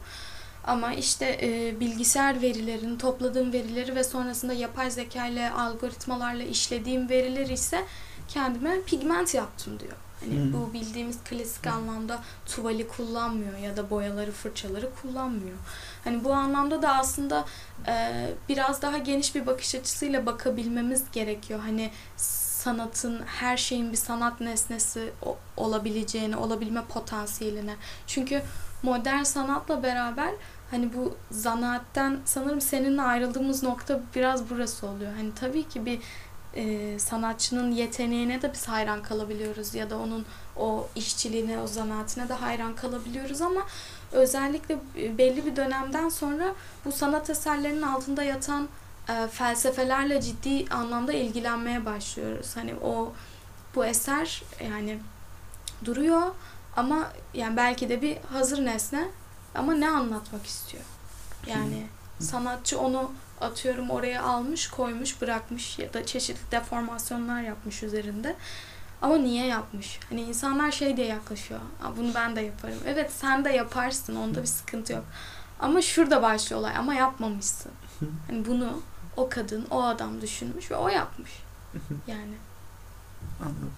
Ama 0.64 0.94
işte 0.94 1.38
e, 1.42 1.80
bilgisayar 1.80 2.42
verilerini, 2.42 2.98
topladığım 2.98 3.52
verileri 3.52 3.94
ve 3.96 4.04
sonrasında 4.04 4.52
yapay 4.52 4.90
zeka 4.90 5.26
ile 5.26 5.50
algoritmalarla 5.50 6.42
işlediğim 6.42 7.08
verileri 7.08 7.52
ise 7.52 7.84
kendime 8.28 8.82
pigment 8.82 9.34
yaptım 9.34 9.80
diyor. 9.80 9.96
Hani 10.24 10.40
Hmm. 10.40 10.52
bu 10.52 10.72
bildiğimiz 10.72 11.18
klasik 11.24 11.66
anlamda 11.66 12.18
tuvali 12.46 12.88
kullanmıyor 12.88 13.58
ya 13.58 13.76
da 13.76 13.90
boyaları, 13.90 14.32
fırçaları 14.32 14.90
kullanmıyor. 15.02 15.56
Hani 16.04 16.24
bu 16.24 16.32
anlamda 16.32 16.82
da 16.82 16.94
aslında 16.98 17.44
e, 17.86 18.28
biraz 18.48 18.82
daha 18.82 18.98
geniş 18.98 19.34
bir 19.34 19.46
bakış 19.46 19.74
açısıyla 19.74 20.26
bakabilmemiz 20.26 21.04
gerekiyor. 21.12 21.60
Hani 21.60 21.90
sanatın 22.16 23.22
her 23.26 23.56
şeyin 23.56 23.92
bir 23.92 23.96
sanat 23.96 24.40
nesnesi 24.40 25.12
olabileceğini, 25.56 26.36
olabilme 26.36 26.82
potansiyeline. 26.84 27.74
Çünkü 28.06 28.42
modern 28.82 29.22
sanatla 29.22 29.82
beraber 29.82 30.30
hani 30.70 30.94
bu 30.94 31.16
zanaatten 31.30 32.18
sanırım 32.24 32.60
seninle 32.60 33.02
ayrıldığımız 33.02 33.62
nokta 33.62 34.00
biraz 34.14 34.50
burası 34.50 34.86
oluyor. 34.86 35.12
Hani 35.16 35.34
tabii 35.34 35.68
ki 35.68 35.86
bir 35.86 35.98
e, 36.54 36.98
sanatçının 36.98 37.72
yeteneğine 37.72 38.42
de 38.42 38.52
biz 38.52 38.68
hayran 38.68 39.02
kalabiliyoruz 39.02 39.74
ya 39.74 39.90
da 39.90 39.98
onun 39.98 40.26
o 40.56 40.86
işçiliğine, 40.94 41.58
o 41.58 41.66
zanaatine 41.66 42.28
de 42.28 42.34
hayran 42.34 42.74
kalabiliyoruz 42.74 43.42
ama 43.42 43.60
özellikle 44.12 44.78
belli 45.18 45.46
bir 45.46 45.56
dönemden 45.56 46.08
sonra 46.08 46.54
bu 46.84 46.92
sanat 46.92 47.30
eserlerinin 47.30 47.82
altında 47.82 48.22
yatan 48.22 48.68
e, 49.08 49.28
felsefelerle 49.28 50.20
ciddi 50.20 50.64
anlamda 50.70 51.12
ilgilenmeye 51.12 51.84
başlıyoruz. 51.84 52.56
Hani 52.56 52.74
o 52.74 53.12
bu 53.74 53.84
eser 53.84 54.42
yani 54.64 54.98
duruyor 55.84 56.22
ama 56.76 57.12
yani 57.34 57.56
belki 57.56 57.88
de 57.88 58.02
bir 58.02 58.16
hazır 58.32 58.64
nesne 58.64 59.08
ama 59.54 59.74
ne 59.74 59.90
anlatmak 59.90 60.46
istiyor? 60.46 60.84
Yani 61.46 61.86
sanatçı 62.20 62.80
onu 62.80 63.10
atıyorum 63.42 63.90
oraya 63.90 64.22
almış, 64.22 64.66
koymuş, 64.70 65.20
bırakmış 65.20 65.78
ya 65.78 65.92
da 65.94 66.06
çeşitli 66.06 66.50
deformasyonlar 66.52 67.42
yapmış 67.42 67.82
üzerinde. 67.82 68.36
Ama 69.02 69.16
niye 69.16 69.46
yapmış? 69.46 70.00
Hani 70.08 70.20
insanlar 70.22 70.70
şey 70.72 70.96
diye 70.96 71.06
yaklaşıyor. 71.06 71.60
"Aa, 71.84 71.96
Bunu 71.96 72.14
ben 72.14 72.36
de 72.36 72.40
yaparım. 72.40 72.78
Evet 72.86 73.12
sen 73.12 73.44
de 73.44 73.50
yaparsın. 73.50 74.16
Onda 74.16 74.42
bir 74.42 74.46
sıkıntı 74.46 74.92
yok. 74.92 75.04
Ama 75.60 75.82
şurada 75.82 76.22
başlıyor 76.22 76.60
olay. 76.60 76.76
Ama 76.76 76.94
yapmamışsın. 76.94 77.72
Hani 78.26 78.46
bunu 78.46 78.82
o 79.16 79.28
kadın, 79.28 79.66
o 79.70 79.82
adam 79.82 80.20
düşünmüş 80.20 80.70
ve 80.70 80.76
o 80.76 80.88
yapmış. 80.88 81.30
Yani. 82.06 82.34
Anladım. 83.40 83.72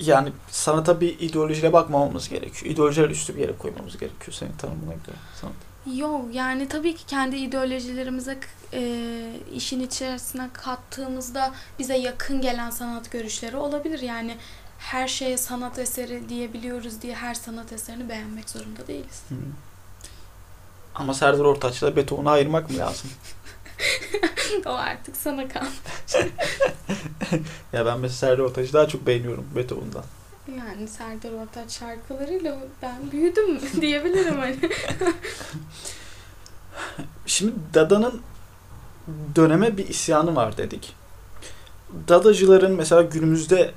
Yani 0.00 0.32
sanata 0.50 1.00
bir 1.00 1.18
ideolojiyle 1.20 1.72
bakmamamız 1.72 2.28
gerekiyor. 2.28 2.72
İdeolojiler 2.72 3.10
üstü 3.10 3.36
bir 3.36 3.40
yere 3.40 3.58
koymamız 3.58 3.98
gerekiyor 3.98 4.32
senin 4.32 4.52
tanımına 4.52 4.92
göre. 4.92 5.16
Sanat. 5.40 5.54
Yok 5.96 6.24
yani 6.32 6.68
tabii 6.68 6.96
ki 6.96 7.06
kendi 7.06 7.36
ideolojilerimize 7.36 8.38
e, 8.72 9.32
işin 9.54 9.80
içerisine 9.80 10.48
kattığımızda 10.52 11.52
bize 11.78 11.96
yakın 11.96 12.40
gelen 12.40 12.70
sanat 12.70 13.10
görüşleri 13.10 13.56
olabilir. 13.56 14.00
Yani 14.00 14.36
her 14.78 15.08
şeye 15.08 15.38
sanat 15.38 15.78
eseri 15.78 16.28
diyebiliyoruz 16.28 17.02
diye 17.02 17.14
her 17.14 17.34
sanat 17.34 17.72
eserini 17.72 18.08
beğenmek 18.08 18.50
zorunda 18.50 18.86
değiliz. 18.86 19.22
Hı. 19.28 19.34
Ama 20.94 21.14
Serdar 21.14 21.44
Ortaç'la 21.44 21.96
Beethoven'u 21.96 22.30
ayırmak 22.30 22.70
mı 22.70 22.78
lazım? 22.78 23.10
o 24.66 24.70
artık 24.70 25.16
sana 25.16 25.48
kal. 25.48 25.66
Ya 27.72 27.86
ben 27.86 27.98
mesela 28.00 28.30
Serdar 28.30 28.44
Ortaç'ı 28.44 28.72
daha 28.72 28.88
çok 28.88 29.06
beğeniyorum 29.06 29.46
Beethoven'dan. 29.56 30.04
Yani 30.58 30.88
Serdar 30.88 31.32
Ortaç 31.32 31.78
şarkılarıyla 31.78 32.58
ben 32.82 33.12
büyüdüm 33.12 33.60
diyebilirim 33.80 34.38
hani. 34.38 34.58
Şimdi 37.26 37.52
Dada'nın 37.74 38.22
döneme 39.36 39.76
bir 39.76 39.88
isyanı 39.88 40.36
var 40.36 40.56
dedik. 40.56 40.94
Dadacıların 42.08 42.72
mesela 42.72 43.02
günümüzde 43.02 43.74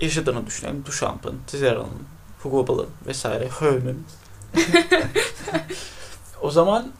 yaşadığını 0.00 0.46
düşünelim. 0.46 0.84
Duchamp'ın, 0.86 1.40
Cicéron'un, 1.48 2.02
Hugo 2.42 2.86
vesaire, 3.06 3.48
Höhn'ün. 3.48 4.06
o 6.40 6.50
zaman 6.50 6.92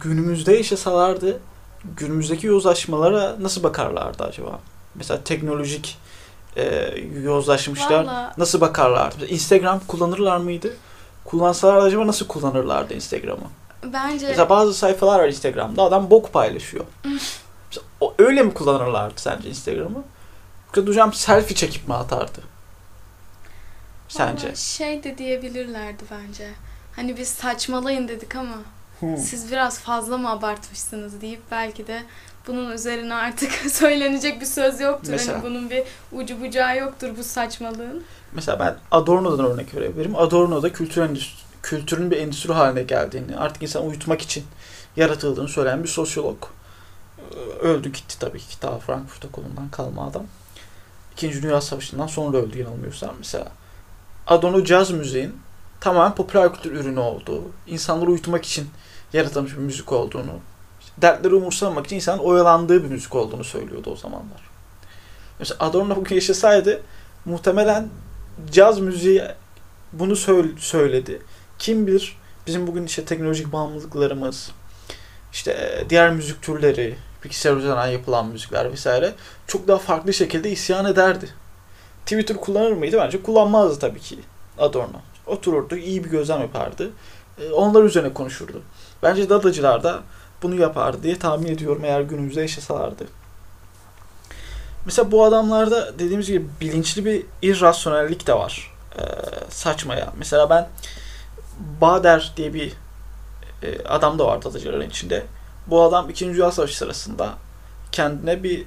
günümüzde 0.00 0.56
yaşasalardı 0.56 1.40
günümüzdeki 1.96 2.46
yozlaşmalara 2.46 3.36
nasıl 3.40 3.62
bakarlardı 3.62 4.24
acaba? 4.24 4.60
Mesela 4.94 5.24
teknolojik 5.24 5.98
e, 6.56 6.94
yozlaşmışlar 7.22 8.04
Valla 8.04 8.34
nasıl 8.38 8.60
bakarlardı? 8.60 9.16
Mesela 9.20 9.34
Instagram 9.34 9.80
kullanırlar 9.88 10.36
mıydı? 10.36 10.76
Kullansalar 11.24 11.76
acaba 11.76 12.06
nasıl 12.06 12.26
kullanırlardı 12.26 12.94
Instagram'ı? 12.94 13.46
bence 13.92 14.28
Mesela 14.28 14.48
bazı 14.48 14.74
sayfalar 14.74 15.18
var 15.20 15.28
Instagram'da 15.28 15.82
adam 15.82 16.10
bok 16.10 16.32
paylaşıyor. 16.32 16.84
Mesela 17.04 17.86
o 18.00 18.14
öyle 18.18 18.42
mi 18.42 18.54
kullanırlardı 18.54 19.20
sence 19.20 19.48
Instagram'ı? 19.48 20.02
Yoksa 20.76 20.90
hocam 20.90 21.12
selfie 21.12 21.56
çekip 21.56 21.88
mi 21.88 21.94
atardı? 21.94 22.40
Sence? 24.08 24.46
Valla 24.46 24.56
şey 24.56 25.04
de 25.04 25.18
diyebilirlerdi 25.18 26.02
bence. 26.10 26.48
hani 26.96 27.16
biz 27.16 27.28
saçmalayın 27.28 28.08
dedik 28.08 28.36
ama. 28.36 28.56
Siz 29.16 29.52
biraz 29.52 29.78
fazla 29.78 30.18
mı 30.18 30.30
abartmışsınız 30.30 31.20
deyip 31.20 31.40
belki 31.50 31.86
de 31.86 32.02
bunun 32.46 32.70
üzerine 32.72 33.14
artık 33.14 33.52
söylenecek 33.70 34.40
bir 34.40 34.46
söz 34.46 34.80
yoktur. 34.80 35.10
Mesela? 35.10 35.38
Hani 35.38 35.44
bunun 35.44 35.70
bir 35.70 35.82
ucu 36.12 36.40
bucağı 36.40 36.76
yoktur 36.76 37.08
bu 37.18 37.24
saçmalığın. 37.24 38.04
Mesela 38.32 38.60
ben 38.60 38.76
Adorno'dan 38.90 39.46
örnek 39.46 39.74
verebilirim. 39.74 40.16
Adorno'da 40.16 40.72
kültür 40.72 41.02
endüstri, 41.02 41.42
kültürün 41.62 42.10
bir 42.10 42.16
endüstri 42.16 42.52
haline 42.52 42.82
geldiğini, 42.82 43.36
artık 43.36 43.62
insan 43.62 43.86
uyutmak 43.86 44.22
için 44.22 44.44
yaratıldığını 44.96 45.48
söyleyen 45.48 45.82
bir 45.82 45.88
sosyolog. 45.88 46.38
Öldü 47.60 47.92
gitti 47.92 48.18
tabii 48.18 48.38
ki 48.38 48.60
ta 48.60 48.78
Frankfurt 48.78 49.24
okulundan 49.24 49.68
kalma 49.68 50.06
adam. 50.06 50.26
İkinci 51.12 51.42
Dünya 51.42 51.60
Savaşı'ndan 51.60 52.06
sonra 52.06 52.36
öldü 52.36 52.58
yanılmıyorsam. 52.58 53.14
Mesela 53.18 53.48
Adorno 54.26 54.64
caz 54.64 54.90
müziğin 54.90 55.36
tamamen 55.80 56.14
popüler 56.14 56.54
kültür 56.54 56.72
ürünü 56.72 56.98
olduğu, 57.00 57.42
insanları 57.66 58.10
uyutmak 58.10 58.44
için 58.44 58.68
yaratılmış 59.12 59.52
bir 59.52 59.58
müzik 59.58 59.92
olduğunu, 59.92 60.32
dertleri 60.98 61.34
umursamamak 61.34 61.86
için 61.86 61.96
insanın 61.96 62.18
oyalandığı 62.18 62.84
bir 62.84 62.88
müzik 62.88 63.14
olduğunu 63.14 63.44
söylüyordu 63.44 63.90
o 63.92 63.96
zamanlar. 63.96 64.40
Mesela 65.38 65.56
Adorno 65.60 65.96
bugün 65.96 66.14
yaşasaydı 66.14 66.82
muhtemelen 67.24 67.88
caz 68.52 68.78
müziği 68.80 69.22
bunu 69.92 70.16
söyle- 70.16 70.48
söyledi. 70.58 71.22
Kim 71.58 71.86
bilir 71.86 72.16
bizim 72.46 72.66
bugün 72.66 72.84
işte 72.86 73.04
teknolojik 73.04 73.52
bağımlılıklarımız, 73.52 74.50
işte 75.32 75.52
e, 75.52 75.90
diğer 75.90 76.10
müzik 76.10 76.42
türleri, 76.42 76.96
bilgisayar 77.24 77.56
üzerinden 77.56 77.86
yapılan 77.86 78.26
müzikler 78.26 78.72
vesaire 78.72 79.12
çok 79.46 79.68
daha 79.68 79.78
farklı 79.78 80.12
şekilde 80.12 80.50
isyan 80.50 80.84
ederdi. 80.84 81.28
Twitter 82.06 82.36
kullanır 82.36 82.72
mıydı? 82.72 82.96
Bence 82.98 83.22
kullanmazdı 83.22 83.78
tabii 83.78 84.00
ki 84.00 84.18
Adorno. 84.58 85.00
Otururdu, 85.26 85.76
iyi 85.76 86.04
bir 86.04 86.10
gözlem 86.10 86.40
yapardı. 86.40 86.90
E, 87.40 87.50
Onlar 87.52 87.82
üzerine 87.82 88.14
konuşurdu. 88.14 88.62
Bence 89.02 89.30
dadacılar 89.30 89.82
da 89.82 90.02
bunu 90.42 90.54
yapardı 90.54 91.02
diye 91.02 91.18
tahmin 91.18 91.48
ediyorum 91.48 91.84
eğer 91.84 92.00
günümüzde 92.00 92.40
yaşasalardı. 92.40 93.04
Mesela 94.84 95.12
bu 95.12 95.24
adamlarda 95.24 95.98
dediğimiz 95.98 96.26
gibi 96.26 96.46
bilinçli 96.60 97.04
bir 97.04 97.26
irrasyonellik 97.42 98.26
de 98.26 98.34
var. 98.34 98.72
Ee, 98.98 99.02
saçmaya. 99.48 100.12
Mesela 100.18 100.50
ben 100.50 100.68
Bader 101.80 102.32
diye 102.36 102.54
bir 102.54 102.72
e, 103.62 103.84
adam 103.84 104.18
da 104.18 104.26
vardı 104.26 104.48
atıcıların 104.48 104.90
içinde. 104.90 105.26
Bu 105.66 105.82
adam 105.82 106.10
2. 106.10 106.26
Dünya 106.26 106.52
Savaşı 106.52 106.76
sırasında 106.76 107.34
kendine 107.92 108.42
bir 108.42 108.66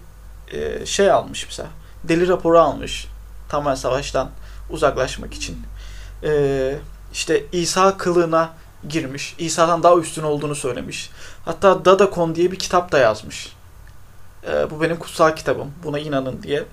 e, 0.51 0.85
şey 0.85 1.11
almış 1.11 1.45
mesela. 1.45 1.69
Deli 2.03 2.27
raporu 2.27 2.59
almış. 2.59 3.07
Tamamen 3.49 3.75
savaştan 3.75 4.29
uzaklaşmak 4.69 5.33
için. 5.33 5.57
Ee, 6.23 6.75
işte 7.13 7.43
İsa 7.51 7.97
kılığına 7.97 8.53
girmiş. 8.89 9.35
İsa'dan 9.37 9.83
daha 9.83 9.97
üstün 9.97 10.23
olduğunu 10.23 10.55
söylemiş. 10.55 11.09
Hatta 11.45 11.85
Dadakon 11.85 12.35
diye 12.35 12.51
bir 12.51 12.59
kitap 12.59 12.91
da 12.91 12.99
yazmış. 12.99 13.53
Ee, 14.47 14.69
bu 14.71 14.81
benim 14.81 14.99
kutsal 14.99 15.35
kitabım. 15.35 15.73
Buna 15.83 15.99
inanın 15.99 16.43
diye. 16.43 16.65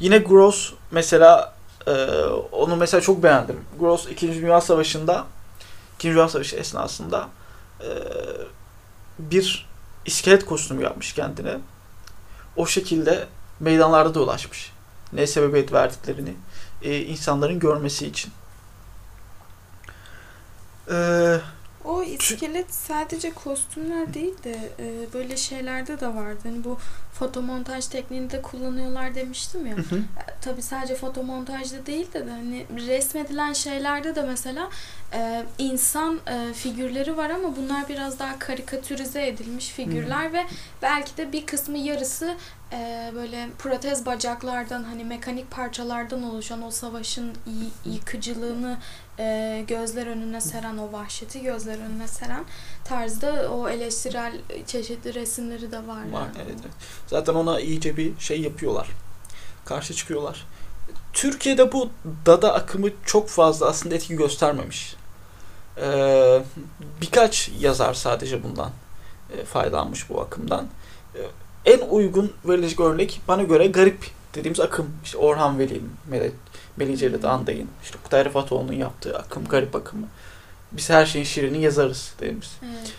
Yine 0.00 0.18
Gross 0.18 0.72
mesela 0.90 1.54
e, 1.86 1.92
onu 2.52 2.76
mesela 2.76 3.00
çok 3.00 3.22
beğendim. 3.22 3.60
Gross 3.80 4.06
2. 4.06 4.42
Dünya 4.42 4.60
Savaşı'nda 4.60 5.24
2. 5.98 6.08
Dünya 6.08 6.28
Savaşı 6.28 6.56
esnasında 6.56 7.28
e, 7.80 7.88
bir 9.18 9.68
iskelet 10.06 10.44
kostümü 10.44 10.82
yapmış 10.82 11.12
kendine. 11.12 11.58
O 12.56 12.66
şekilde 12.66 13.26
meydanlarda 13.60 14.14
dolaşmış. 14.14 14.72
Ne 15.12 15.26
sebebiyet 15.26 15.72
verdiklerini 15.72 16.34
e, 16.82 17.00
insanların 17.00 17.58
görmesi 17.58 18.06
için. 18.06 18.32
Eee 20.90 21.40
O 21.84 22.02
iskelet 22.02 22.74
sadece 22.74 23.34
kostümler 23.34 24.14
değil 24.14 24.34
de 24.44 24.72
e, 24.78 25.12
böyle 25.14 25.36
şeylerde 25.36 26.00
de 26.00 26.06
vardı. 26.14 26.40
Hani 26.42 26.64
bu 26.64 26.78
fotomontaj 27.12 27.86
tekniğini 27.86 28.30
de 28.30 28.42
kullanıyorlar 28.42 29.14
demiştim 29.14 29.66
ya. 29.66 29.76
hı 29.76 29.80
hı. 29.80 30.02
Tabii 30.40 30.62
sadece 30.62 30.94
fotomontajda 30.94 31.86
değil 31.86 32.12
de, 32.12 32.26
de 32.26 32.30
hani 32.30 32.66
resmedilen 32.88 33.52
şeylerde 33.52 34.14
de 34.14 34.22
mesela 34.22 34.68
e, 35.12 35.44
insan 35.58 36.20
e, 36.26 36.52
figürleri 36.52 37.16
var 37.16 37.30
ama 37.30 37.56
bunlar 37.56 37.88
biraz 37.88 38.18
daha 38.18 38.38
karikatürize 38.38 39.26
edilmiş 39.26 39.68
figürler 39.68 40.32
ve 40.32 40.46
belki 40.82 41.16
de 41.16 41.32
bir 41.32 41.46
kısmı 41.46 41.78
yarısı 41.78 42.36
e, 42.72 43.10
böyle 43.14 43.48
protez 43.58 44.06
bacaklardan 44.06 44.84
hani 44.84 45.04
mekanik 45.04 45.50
parçalardan 45.50 46.22
oluşan 46.22 46.62
o 46.62 46.70
savaşın 46.70 47.32
yıkıcılığını 47.84 48.78
e, 49.18 49.64
gözler 49.66 50.06
önüne 50.06 50.40
seren 50.40 50.78
o 50.78 50.92
vahşeti 50.92 51.42
gözler 51.42 51.78
önüne 51.78 52.08
seren 52.08 52.44
tarzda 52.84 53.52
o 53.52 53.68
eleştirel 53.68 54.32
çeşitli 54.66 55.14
resimleri 55.14 55.72
de 55.72 55.86
var. 55.86 56.10
Var, 56.12 56.28
evet, 56.36 56.56
evet. 56.60 56.74
Zaten 57.06 57.34
ona 57.34 57.60
iyice 57.60 57.96
bir 57.96 58.18
şey 58.18 58.40
yapıyorlar. 58.40 58.88
Karşı 59.64 59.94
çıkıyorlar. 59.94 60.46
Türkiye'de 61.12 61.72
bu 61.72 61.90
dada 62.26 62.54
akımı 62.54 62.88
çok 63.06 63.28
fazla 63.28 63.66
aslında 63.66 63.94
etki 63.94 64.16
göstermemiş. 64.16 64.97
Ee, 65.82 66.42
birkaç 67.00 67.50
yazar 67.60 67.94
sadece 67.94 68.42
bundan 68.42 68.70
e, 69.36 69.44
faydalanmış 69.44 70.10
bu 70.10 70.20
akımdan. 70.20 70.66
Ee, 71.14 71.20
en 71.64 71.88
uygun 71.88 72.32
verilecek 72.44 72.80
örnek 72.80 73.20
bana 73.28 73.42
göre 73.42 73.66
garip 73.66 74.10
dediğimiz 74.34 74.60
akım. 74.60 74.90
İşte 75.04 75.18
Orhan 75.18 75.58
Veli'nin, 75.58 75.90
Mele, 76.06 76.30
Melih 76.76 76.98
Cevdet 76.98 77.24
Anday'ın, 77.24 77.68
işte 77.82 77.98
Kutay 78.04 78.24
Rıfatoğlu'nun 78.24 78.72
yaptığı 78.72 79.18
akım, 79.18 79.44
garip 79.44 79.76
akımı. 79.76 80.06
Biz 80.72 80.90
her 80.90 81.06
şeyin 81.06 81.24
şiirini 81.24 81.62
yazarız 81.62 82.14
dediğimiz. 82.20 82.50
Evet. 82.62 82.92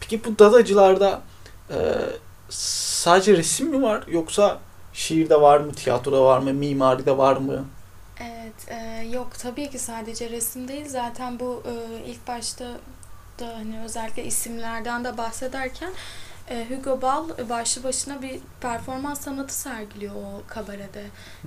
Peki 0.00 0.24
bu 0.24 0.38
dadacılarda 0.38 1.22
e, 1.70 1.76
sadece 2.48 3.36
resim 3.36 3.68
mi 3.68 3.82
var 3.82 4.04
yoksa 4.08 4.58
şiirde 4.92 5.40
var 5.40 5.60
mı, 5.60 5.72
tiyatroda 5.72 6.24
var 6.24 6.38
mı, 6.38 6.52
mimaride 6.52 7.18
var 7.18 7.36
mı? 7.36 7.64
Evet, 8.22 8.68
e, 8.68 9.06
yok 9.12 9.38
tabii 9.38 9.70
ki 9.70 9.78
sadece 9.78 10.30
resim 10.30 10.68
değil. 10.68 10.88
Zaten 10.88 11.40
bu 11.40 11.62
e, 11.66 12.04
ilk 12.10 12.28
başta 12.28 12.64
da 13.38 13.46
hani 13.56 13.80
özellikle 13.84 14.24
isimlerden 14.24 15.04
de 15.04 15.18
bahsederken 15.18 15.90
e, 16.50 16.66
Hugo 16.70 17.02
Ball 17.02 17.28
başlı 17.48 17.84
başına 17.84 18.22
bir 18.22 18.40
performans 18.60 19.20
sanatı 19.20 19.54
sergiliyor 19.54 20.14
o 20.14 20.42
kabarede. 20.48 21.04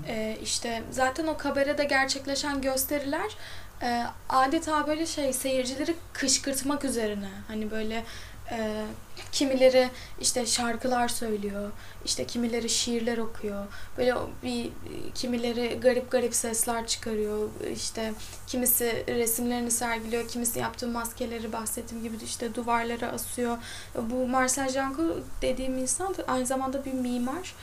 E, 0.08 0.38
işte 0.44 0.84
zaten 0.92 1.28
o 1.28 1.38
kabarede 1.38 1.84
gerçekleşen 1.84 2.62
gösteriler 2.62 3.38
e, 3.82 4.04
adeta 4.30 4.88
böyle 4.88 5.06
şey 5.06 5.34
seyircileri 5.34 5.96
kışkırtmak 6.14 6.86
üzerine. 6.86 7.30
Hani 7.48 7.72
böyle 7.72 8.04
e, 8.52 8.86
kimileri 9.32 9.90
işte 10.22 10.46
şarkılar 10.46 11.08
söylüyor, 11.08 11.72
işte 12.06 12.26
kimileri 12.28 12.70
şiirler 12.70 13.18
okuyor. 13.18 13.66
Böyle 13.98 14.16
bir 14.44 14.70
kimileri 15.16 15.80
garip 15.80 16.12
garip 16.12 16.36
sesler 16.36 16.88
çıkarıyor. 16.88 17.50
İşte 17.74 18.14
kimisi 18.48 19.04
resimlerini 19.08 19.72
sergiliyor, 19.72 20.28
kimisi 20.28 20.60
yaptığı 20.60 20.88
maskeleri 20.88 21.54
bahsettiğim 21.54 22.04
gibi 22.04 22.16
işte 22.26 22.56
duvarlara 22.56 23.08
asıyor. 23.08 23.58
Bu 24.02 24.28
Marcel 24.28 24.70
Janko 24.70 25.04
dediğim 25.42 25.78
insan 25.78 26.16
aynı 26.28 26.46
zamanda 26.46 26.86
bir 26.86 26.94
mimar. 26.94 27.56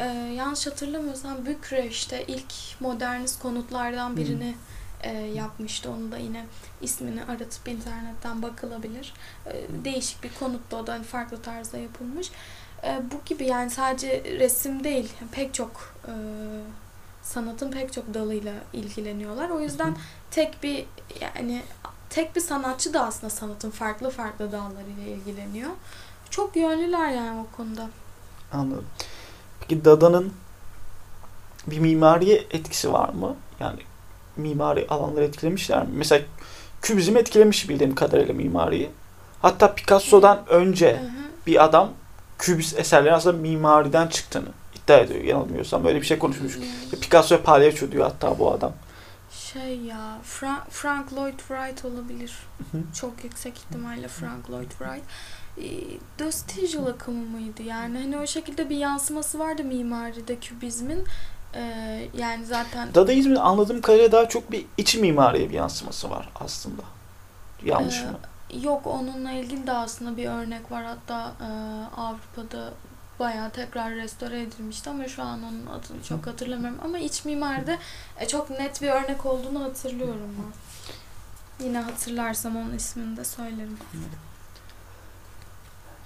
Ee, 0.00 0.04
yanlış 0.36 0.66
hatırlamıyorsam 0.66 1.46
Bükreş'te 1.46 2.24
ilk 2.26 2.80
modernist 2.80 3.42
konutlardan 3.42 4.16
birini 4.16 4.54
e, 5.02 5.12
yapmıştı. 5.12 5.90
Onu 5.90 6.12
da 6.12 6.16
yine 6.16 6.46
ismini 6.82 7.24
aratıp 7.24 7.68
internetten 7.68 8.42
bakılabilir. 8.42 9.14
E, 9.46 9.84
değişik 9.84 10.22
bir 10.22 10.30
konutta 10.38 10.76
o 10.76 10.86
da 10.86 10.92
hani 10.92 11.04
farklı 11.04 11.42
tarzda 11.42 11.78
yapılmış. 11.78 12.30
E, 12.84 13.00
bu 13.12 13.20
gibi 13.26 13.46
yani 13.46 13.70
sadece 13.70 14.24
resim 14.24 14.84
değil 14.84 15.12
pek 15.32 15.54
çok 15.54 15.94
e, 16.08 16.12
sanatın 17.22 17.70
pek 17.70 17.92
çok 17.92 18.14
dalıyla 18.14 18.52
ilgileniyorlar. 18.72 19.50
O 19.50 19.60
yüzden 19.60 19.96
tek 20.30 20.62
bir 20.62 20.86
yani 21.20 21.62
tek 22.10 22.36
bir 22.36 22.40
sanatçı 22.40 22.94
da 22.94 23.06
aslında 23.06 23.30
sanatın 23.30 23.70
farklı 23.70 24.10
farklı 24.10 24.52
dallarıyla 24.52 25.04
ilgileniyor. 25.06 25.70
Çok 26.30 26.56
yönlüler 26.56 27.10
yani 27.10 27.40
o 27.40 27.56
konuda. 27.56 27.88
Anladım. 28.52 28.86
Peki 29.60 29.84
Dada'nın 29.84 30.32
bir 31.66 31.78
mimari 31.78 32.46
etkisi 32.50 32.92
var 32.92 33.08
mı? 33.08 33.36
Yani 33.60 33.80
mimari 34.36 34.86
alanları 34.88 35.24
etkilemişler 35.24 35.82
mi? 35.82 35.88
Mesela 35.92 36.22
Kübizm 36.82 37.16
etkilemiş 37.16 37.68
bildiğim 37.68 37.94
kadarıyla 37.94 38.34
mimariyi. 38.34 38.90
Hatta 39.42 39.74
Picasso'dan 39.74 40.42
önce 40.48 40.92
Hı 40.92 41.04
hı. 41.04 41.10
bir 41.46 41.64
adam 41.64 41.90
Kübist 42.38 42.78
eserlerin 42.78 43.14
aslında 43.14 43.36
mimariden 43.36 44.06
çıktığını 44.06 44.48
iddia 44.74 44.96
ediyor 44.96 45.24
yanılmıyorsam. 45.24 45.84
Böyle 45.84 46.00
bir 46.00 46.06
şey 46.06 46.18
konuşmuş. 46.18 46.58
Picasso 47.00 47.34
ve 47.34 47.40
palyaço 47.42 47.92
diyor 47.92 48.04
hatta 48.04 48.38
bu 48.38 48.52
adam. 48.52 48.72
Şey 49.32 49.78
ya 49.78 50.18
Frank, 50.22 50.62
Frank 50.70 51.12
Lloyd 51.12 51.38
Wright 51.38 51.84
olabilir. 51.84 52.32
Çok 53.00 53.24
yüksek 53.24 53.58
ihtimalle 53.58 54.08
Frank 54.08 54.50
Lloyd 54.50 54.70
Wright. 54.70 55.04
Ee, 55.58 56.24
Vestigial 56.24 56.86
akımı 56.86 57.24
mıydı? 57.26 57.62
Yani 57.62 57.98
hani 57.98 58.18
o 58.18 58.26
şekilde 58.26 58.70
bir 58.70 58.76
yansıması 58.76 59.38
vardı 59.38 59.64
mimaride 59.64 60.36
kübizmin. 60.36 61.04
E, 61.54 61.62
yani 62.18 62.46
zaten 62.46 62.94
Dadaizmin 62.94 63.36
anladığım 63.36 63.80
kadarıyla 63.80 64.12
daha 64.12 64.28
çok 64.28 64.52
bir 64.52 64.66
iç 64.76 64.94
mimariye 64.96 65.50
bir 65.50 65.54
yansıması 65.54 66.10
var 66.10 66.28
aslında. 66.40 66.82
Yanlış 67.64 67.96
Ee, 68.02 68.06
mı? 68.06 68.18
Yok 68.62 68.86
onunla 68.86 69.30
ilgili 69.32 69.66
de 69.66 69.72
aslında 69.72 70.16
bir 70.16 70.26
örnek 70.28 70.70
var. 70.72 70.84
Hatta 70.84 71.32
e, 71.40 71.46
Avrupa'da 72.00 72.72
bayağı 73.18 73.50
tekrar 73.50 73.94
restore 73.94 74.40
edilmişti 74.42 74.90
ama 74.90 75.08
şu 75.08 75.22
an 75.22 75.42
onun 75.42 75.66
adını 75.66 76.02
çok 76.08 76.26
hatırlamıyorum. 76.26 76.78
Ama 76.84 76.98
iç 76.98 77.24
mimaride 77.24 77.78
e, 78.20 78.28
çok 78.28 78.50
net 78.50 78.82
bir 78.82 78.88
örnek 78.88 79.26
olduğunu 79.26 79.64
hatırlıyorum 79.64 80.36
ben. 80.38 80.52
Yine 81.66 81.78
hatırlarsam 81.78 82.56
onun 82.56 82.74
ismini 82.74 83.16
de 83.16 83.24
söylerim. 83.24 83.78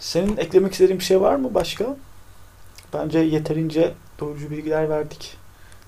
Senin 0.01 0.37
eklemek 0.37 0.73
istediğin 0.73 0.99
bir 0.99 1.05
şey 1.05 1.21
var 1.21 1.35
mı 1.35 1.55
başka? 1.55 1.97
Bence 2.95 3.19
yeterince 3.19 3.95
doğrucu 4.21 4.51
bilgiler 4.51 4.89
verdik. 4.89 5.37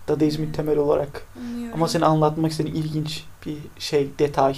Dadaizmin 0.09 0.53
temel 0.53 0.79
olarak. 0.79 1.23
Umuyorum. 1.37 1.75
Ama 1.75 1.89
senin 1.89 2.05
anlatmak 2.05 2.51
istediğin 2.51 2.75
ilginç 2.75 3.25
bir 3.47 3.57
şey, 3.79 4.11
detay 4.19 4.57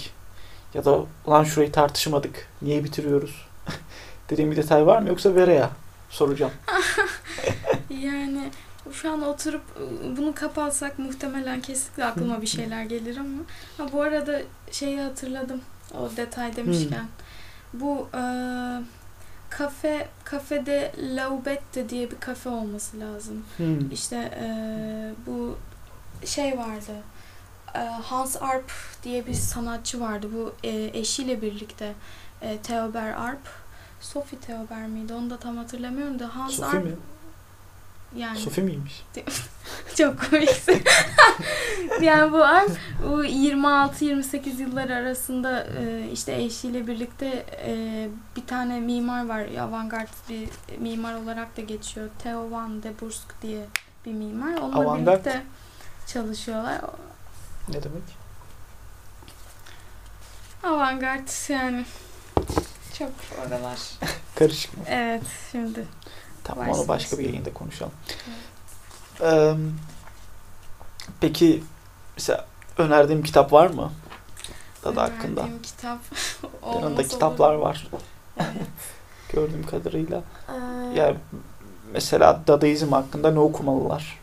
ya 0.75 0.85
da 0.85 1.01
ulan 1.27 1.45
şurayı 1.45 1.73
tartışmadık, 1.73 2.49
niye 2.63 2.85
bitiriyoruz 2.85 3.47
dediğin 4.31 4.51
bir 4.51 4.57
detay 4.57 4.87
var 4.87 5.03
mı? 5.03 5.09
Yoksa 5.09 5.35
Vera'ya 5.35 5.71
soracağım. 6.11 6.53
Yani 8.03 8.51
şu 8.93 9.13
an 9.13 9.23
oturup 9.23 9.63
ıı, 9.81 10.17
bunu 10.17 10.35
kapatsak 10.35 10.99
muhtemelen 10.99 11.61
kesinlikle 11.61 12.05
aklıma 12.05 12.43
bir 12.43 12.47
şeyler 12.47 12.83
gelir 12.85 13.17
ama 13.17 13.43
ha, 13.79 13.93
bu 13.93 14.03
arada 14.03 14.43
şeyi 14.71 15.01
hatırladım 15.01 15.61
o 15.95 16.17
detay 16.17 16.57
demişken. 16.57 17.07
Bu 17.73 18.09
e, 18.15 18.21
kafe 19.59 20.09
kafede 20.25 20.93
Laubette 20.99 21.89
diye 21.89 22.11
bir 22.11 22.21
kafe 22.21 22.49
olması 22.49 23.01
lazım. 23.01 23.45
Hmm. 23.57 23.91
İşte 23.91 24.17
e, 24.17 24.47
bu 25.27 25.59
şey 26.25 26.59
vardı. 26.59 26.93
E, 27.75 27.79
Hans 27.79 28.37
Arp 28.43 28.73
diye 29.03 29.27
bir 29.27 29.35
sanatçı 29.35 30.01
vardı. 30.01 30.29
Bu 30.35 30.55
e, 30.65 30.91
eşiyle 30.99 31.43
birlikte 31.43 31.95
e, 32.43 32.59
Theober 32.59 33.13
Arp. 33.13 33.65
Sophie 34.01 34.39
Theober 34.39 34.87
miydi? 34.87 35.15
Onu 35.15 35.31
da 35.31 35.37
tam 35.37 35.57
hatırlamıyorum 35.57 36.19
da 36.19 36.37
Hans 36.37 36.55
Sofi 36.55 36.77
Arp 36.77 36.85
mi? 36.85 36.97
yani 38.17 38.39
Sofi 38.39 38.63
miymiş? 38.63 39.03
çok 39.97 40.31
komiksin. 40.31 40.83
yani 42.01 42.33
bu 42.33 42.45
Arp 42.45 42.71
bu 43.05 43.25
26-28 43.25 44.61
yıllar 44.61 44.91
arasında 44.91 45.67
e, 45.81 46.11
işte 46.13 46.35
eşiyle 46.43 46.87
birlikte 46.87 47.47
e, 47.67 48.09
bir 48.37 48.47
tane 48.47 48.81
mimar 48.81 49.29
var. 49.29 49.47
Avantgard 49.61 50.09
bir 50.29 50.49
mimar 50.79 51.15
olarak 51.15 51.57
da 51.57 51.61
geçiyor. 51.61 52.09
Theo 52.23 52.51
van 52.51 52.83
de 52.83 52.93
Bursk 53.01 53.43
diye 53.43 53.67
bir 54.07 54.13
mimar. 54.13 54.57
Onunla 54.57 54.77
Avantgard? 54.77 55.25
birlikte 55.25 55.43
çalışıyorlar. 56.07 56.81
Ne 57.69 57.83
demek? 57.83 58.03
Avantgard 60.65 61.29
yani 61.49 61.85
çok 62.99 63.11
oralar. 63.41 63.79
Karışık 64.35 64.79
mı? 64.79 64.85
Evet 64.89 65.23
şimdi. 65.53 65.85
Tamam 66.45 66.69
onu 66.69 66.89
başka 66.89 67.19
bir 67.19 67.25
yayında 67.25 67.53
konuşalım. 67.53 67.93
Eee, 69.21 69.57
peki 71.21 71.65
mesela 72.17 72.47
önerdiğim 72.79 73.23
kitap 73.23 73.53
var 73.53 73.67
mı? 73.71 73.93
Hakkında. 74.85 75.41
Önerdiğim 75.41 75.63
kitap 75.63 75.99
Yanında 76.75 77.03
kitaplar 77.03 77.55
olur. 77.55 77.63
var 77.63 77.87
Evet. 78.37 78.51
gördüğüm 79.33 79.67
kadarıyla. 79.67 80.23
Ee, 80.49 80.99
Yani 80.99 81.17
mesela 81.93 82.43
Dadaizm 82.47 82.93
hakkında 82.93 83.31
ne 83.31 83.39
okumalılar? 83.39 84.19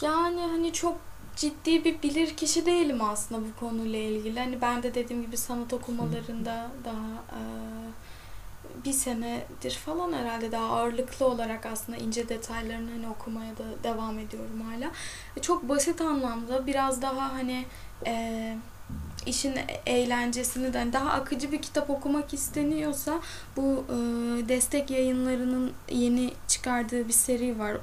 Yani 0.00 0.40
hani 0.40 0.72
çok 0.72 0.96
ciddi 1.36 1.84
bir 1.84 2.02
bilir 2.02 2.36
kişi 2.36 2.66
değilim 2.66 3.02
aslında 3.02 3.40
bu 3.40 3.60
konuyla 3.66 3.98
ilgili. 3.98 4.38
Hani 4.40 4.60
ben 4.60 4.82
de 4.82 4.94
dediğim 4.94 5.22
gibi 5.22 5.36
sanat 5.36 5.72
okumalarında 5.72 6.70
daha 6.84 7.06
e, 7.30 7.40
bir 8.84 8.92
senedir 8.92 9.70
falan 9.70 10.12
herhalde 10.12 10.52
daha 10.52 10.66
ağırlıklı 10.76 11.26
olarak 11.26 11.66
aslında 11.66 11.98
ince 11.98 12.28
detaylarını 12.28 12.90
hani 12.90 13.08
okumaya 13.08 13.58
da 13.58 13.64
devam 13.84 14.18
ediyorum 14.18 14.60
hala. 14.60 14.90
E, 15.36 15.40
Çok 15.42 15.68
basit 15.68 16.00
anlamda 16.00 16.66
biraz 16.66 17.02
daha 17.02 17.32
hani 17.34 17.66
e, 18.06 18.56
işin 19.30 19.54
eğlencesini 19.86 20.72
de 20.72 20.78
hani 20.78 20.92
daha 20.92 21.10
akıcı 21.10 21.52
bir 21.52 21.62
kitap 21.62 21.90
okumak 21.90 22.34
isteniyorsa 22.34 23.20
bu 23.56 23.84
e, 23.88 23.94
destek 24.48 24.90
yayınlarının 24.90 25.72
yeni 25.90 26.30
çıkardığı 26.48 27.08
bir 27.08 27.12
seri 27.12 27.58
var. 27.58 27.76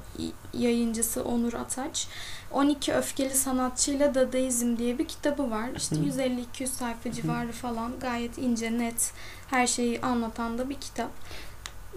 Yayıncısı 0.54 1.24
Onur 1.24 1.52
Ataç. 1.52 2.08
12 2.52 2.92
Öfkeli 2.92 3.34
Sanatçıyla 3.34 4.14
Dadaizm 4.14 4.76
diye 4.76 4.98
bir 4.98 5.08
kitabı 5.08 5.50
var. 5.50 5.68
İşte 5.76 5.96
Hı. 5.96 6.00
150-200 6.00 6.66
sayfa 6.66 7.12
civarı 7.12 7.52
falan 7.52 7.92
gayet 8.00 8.38
ince, 8.38 8.78
net 8.78 9.12
her 9.50 9.66
şeyi 9.66 10.00
anlatan 10.00 10.58
da 10.58 10.70
bir 10.70 10.74
kitap. 10.74 11.10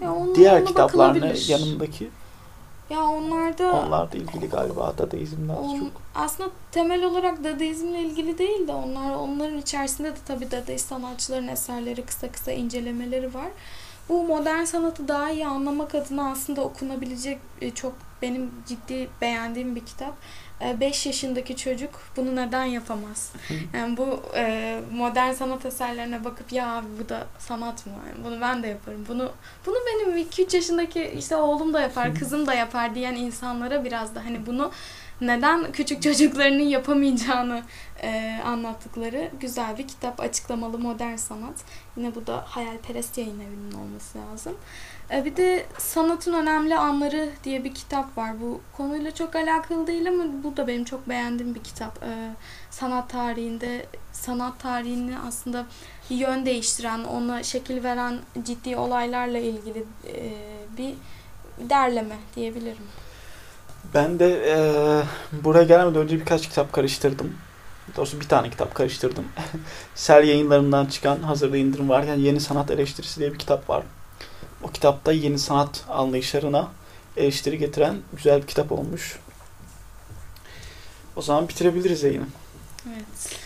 Ya 0.02 0.14
onunla- 0.14 0.34
Diğer 0.34 0.66
kitaplar 0.66 1.20
ne? 1.20 1.34
Yanındaki 1.48 2.10
Ya 2.90 3.02
onlarda 3.04 3.72
onlar 3.86 4.12
da 4.12 4.16
ilgili 4.16 4.48
galiba 4.48 4.94
Dadaizm'den 4.98 5.54
On- 5.54 5.78
çok. 5.78 5.88
aslında 6.14 6.50
temel 6.72 7.04
olarak 7.04 7.44
Dadaizmle 7.44 8.00
ilgili 8.00 8.38
değil 8.38 8.68
de 8.68 8.72
onlar 8.72 9.14
onların 9.14 9.58
içerisinde 9.58 10.10
de 10.10 10.18
tabii 10.26 10.50
Dadaist 10.50 10.88
sanatçıların 10.88 11.48
eserleri 11.48 12.02
kısa 12.04 12.32
kısa 12.32 12.52
incelemeleri 12.52 13.34
var. 13.34 13.48
Bu 14.08 14.22
modern 14.22 14.64
sanatı 14.64 15.08
daha 15.08 15.30
iyi 15.30 15.46
anlamak 15.46 15.94
adına 15.94 16.30
aslında 16.30 16.60
okunabilecek 16.60 17.38
e, 17.60 17.70
çok 17.70 17.92
benim 18.22 18.50
ciddi 18.66 19.10
beğendiğim 19.20 19.76
bir 19.76 19.86
kitap. 19.86 20.14
5 20.80 21.06
yaşındaki 21.06 21.56
çocuk 21.56 21.90
bunu 22.16 22.36
neden 22.36 22.64
yapamaz? 22.64 23.32
Yani 23.74 23.96
bu 23.96 24.22
e, 24.34 24.78
modern 24.92 25.32
sanat 25.32 25.66
eserlerine 25.66 26.24
bakıp 26.24 26.52
ya 26.52 26.68
abi 26.68 26.86
bu 27.04 27.08
da 27.08 27.26
sanat 27.38 27.86
mı? 27.86 27.92
Yani 28.08 28.24
bunu 28.24 28.40
ben 28.40 28.62
de 28.62 28.68
yaparım. 28.68 29.04
Bunu 29.08 29.32
bunu 29.66 29.76
benim 29.86 30.18
2-3 30.18 30.56
yaşındaki 30.56 31.14
işte 31.18 31.36
oğlum 31.36 31.74
da 31.74 31.80
yapar, 31.80 32.14
kızım 32.14 32.46
da 32.46 32.54
yapar 32.54 32.94
diyen 32.94 33.14
insanlara 33.14 33.84
biraz 33.84 34.14
da 34.14 34.24
hani 34.24 34.46
bunu 34.46 34.70
neden 35.22 35.72
küçük 35.72 36.02
çocuklarının 36.02 36.62
yapamayacağını 36.62 37.62
e, 38.02 38.40
anlattıkları 38.44 39.30
güzel 39.40 39.78
bir 39.78 39.88
kitap. 39.88 40.20
Açıklamalı 40.20 40.78
modern 40.78 41.16
sanat. 41.16 41.54
Yine 41.96 42.14
bu 42.14 42.26
da 42.26 42.44
Hayalperest 42.46 43.18
Yayın 43.18 43.40
Evi'nin 43.40 43.72
olması 43.72 44.18
lazım. 44.18 44.56
E, 45.10 45.24
bir 45.24 45.36
de 45.36 45.66
Sanatın 45.78 46.32
Önemli 46.32 46.76
Anları 46.76 47.30
diye 47.44 47.64
bir 47.64 47.74
kitap 47.74 48.18
var. 48.18 48.40
Bu 48.40 48.60
konuyla 48.76 49.14
çok 49.14 49.36
alakalı 49.36 49.86
değil 49.86 50.08
ama 50.08 50.24
bu 50.44 50.56
da 50.56 50.66
benim 50.66 50.84
çok 50.84 51.08
beğendiğim 51.08 51.54
bir 51.54 51.62
kitap. 51.62 52.02
E, 52.02 52.34
sanat 52.70 53.10
tarihinde, 53.10 53.86
sanat 54.12 54.60
tarihini 54.60 55.18
aslında 55.18 55.66
yön 56.10 56.46
değiştiren, 56.46 57.04
ona 57.04 57.42
şekil 57.42 57.84
veren 57.84 58.18
ciddi 58.42 58.76
olaylarla 58.76 59.38
ilgili 59.38 59.84
e, 60.06 60.32
bir 60.78 60.94
derleme 61.70 62.16
diyebilirim. 62.36 63.01
Ben 63.94 64.18
de 64.18 64.28
eee, 64.28 65.02
buraya 65.44 65.64
gelmeden 65.64 66.02
önce 66.02 66.20
birkaç 66.20 66.48
kitap 66.48 66.72
karıştırdım. 66.72 67.34
Doğrusu 67.96 68.20
bir 68.20 68.28
tane 68.28 68.50
kitap 68.50 68.74
karıştırdım. 68.74 69.24
Sel 69.94 70.28
yayınlarından 70.28 70.86
çıkan 70.86 71.18
hazırda 71.22 71.56
indirim 71.56 71.88
varken 71.88 72.16
Yeni 72.16 72.40
Sanat 72.40 72.70
Eleştirisi 72.70 73.20
diye 73.20 73.32
bir 73.32 73.38
kitap 73.38 73.70
var. 73.70 73.82
O 74.62 74.68
kitapta 74.68 75.12
yeni 75.12 75.38
sanat 75.38 75.84
anlayışlarına 75.88 76.68
eleştiri 77.16 77.58
getiren 77.58 77.96
güzel 78.16 78.42
bir 78.42 78.46
kitap 78.46 78.72
olmuş. 78.72 79.18
O 81.16 81.22
zaman 81.22 81.48
bitirebiliriz 81.48 82.02
yayını. 82.02 82.26
Evet. 82.86 83.36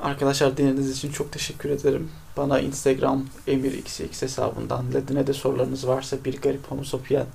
Arkadaşlar 0.00 0.56
dinlediğiniz 0.56 0.98
için 0.98 1.12
çok 1.12 1.32
teşekkür 1.32 1.70
ederim. 1.70 2.10
Bana 2.36 2.60
Instagram 2.60 3.26
emirxx 3.46 4.22
hesabından 4.22 4.94
ledine 4.94 5.26
de 5.26 5.32
sorularınız 5.32 5.86
varsa 5.86 6.24
bir 6.24 6.40
garip 6.40 6.70
homosapien 6.70 7.26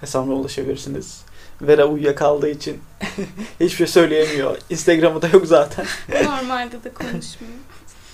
hesabına 0.00 0.34
ulaşabilirsiniz. 0.34 1.20
Vera 1.62 1.84
uyuyakaldığı 1.84 2.50
için 2.50 2.80
hiçbir 3.60 3.76
şey 3.76 3.86
söyleyemiyor. 3.86 4.56
Instagram'ı 4.70 5.22
da 5.22 5.28
yok 5.28 5.46
zaten. 5.46 5.86
Normalde 6.24 6.84
de 6.84 6.92
konuşmuyor. 6.94 7.54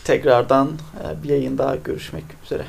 Tekrardan 0.05 0.79
e, 1.05 1.23
bir 1.23 1.29
yayın 1.29 1.59
daha 1.59 1.77
görüşmek 1.77 2.25
üzere. 2.45 2.65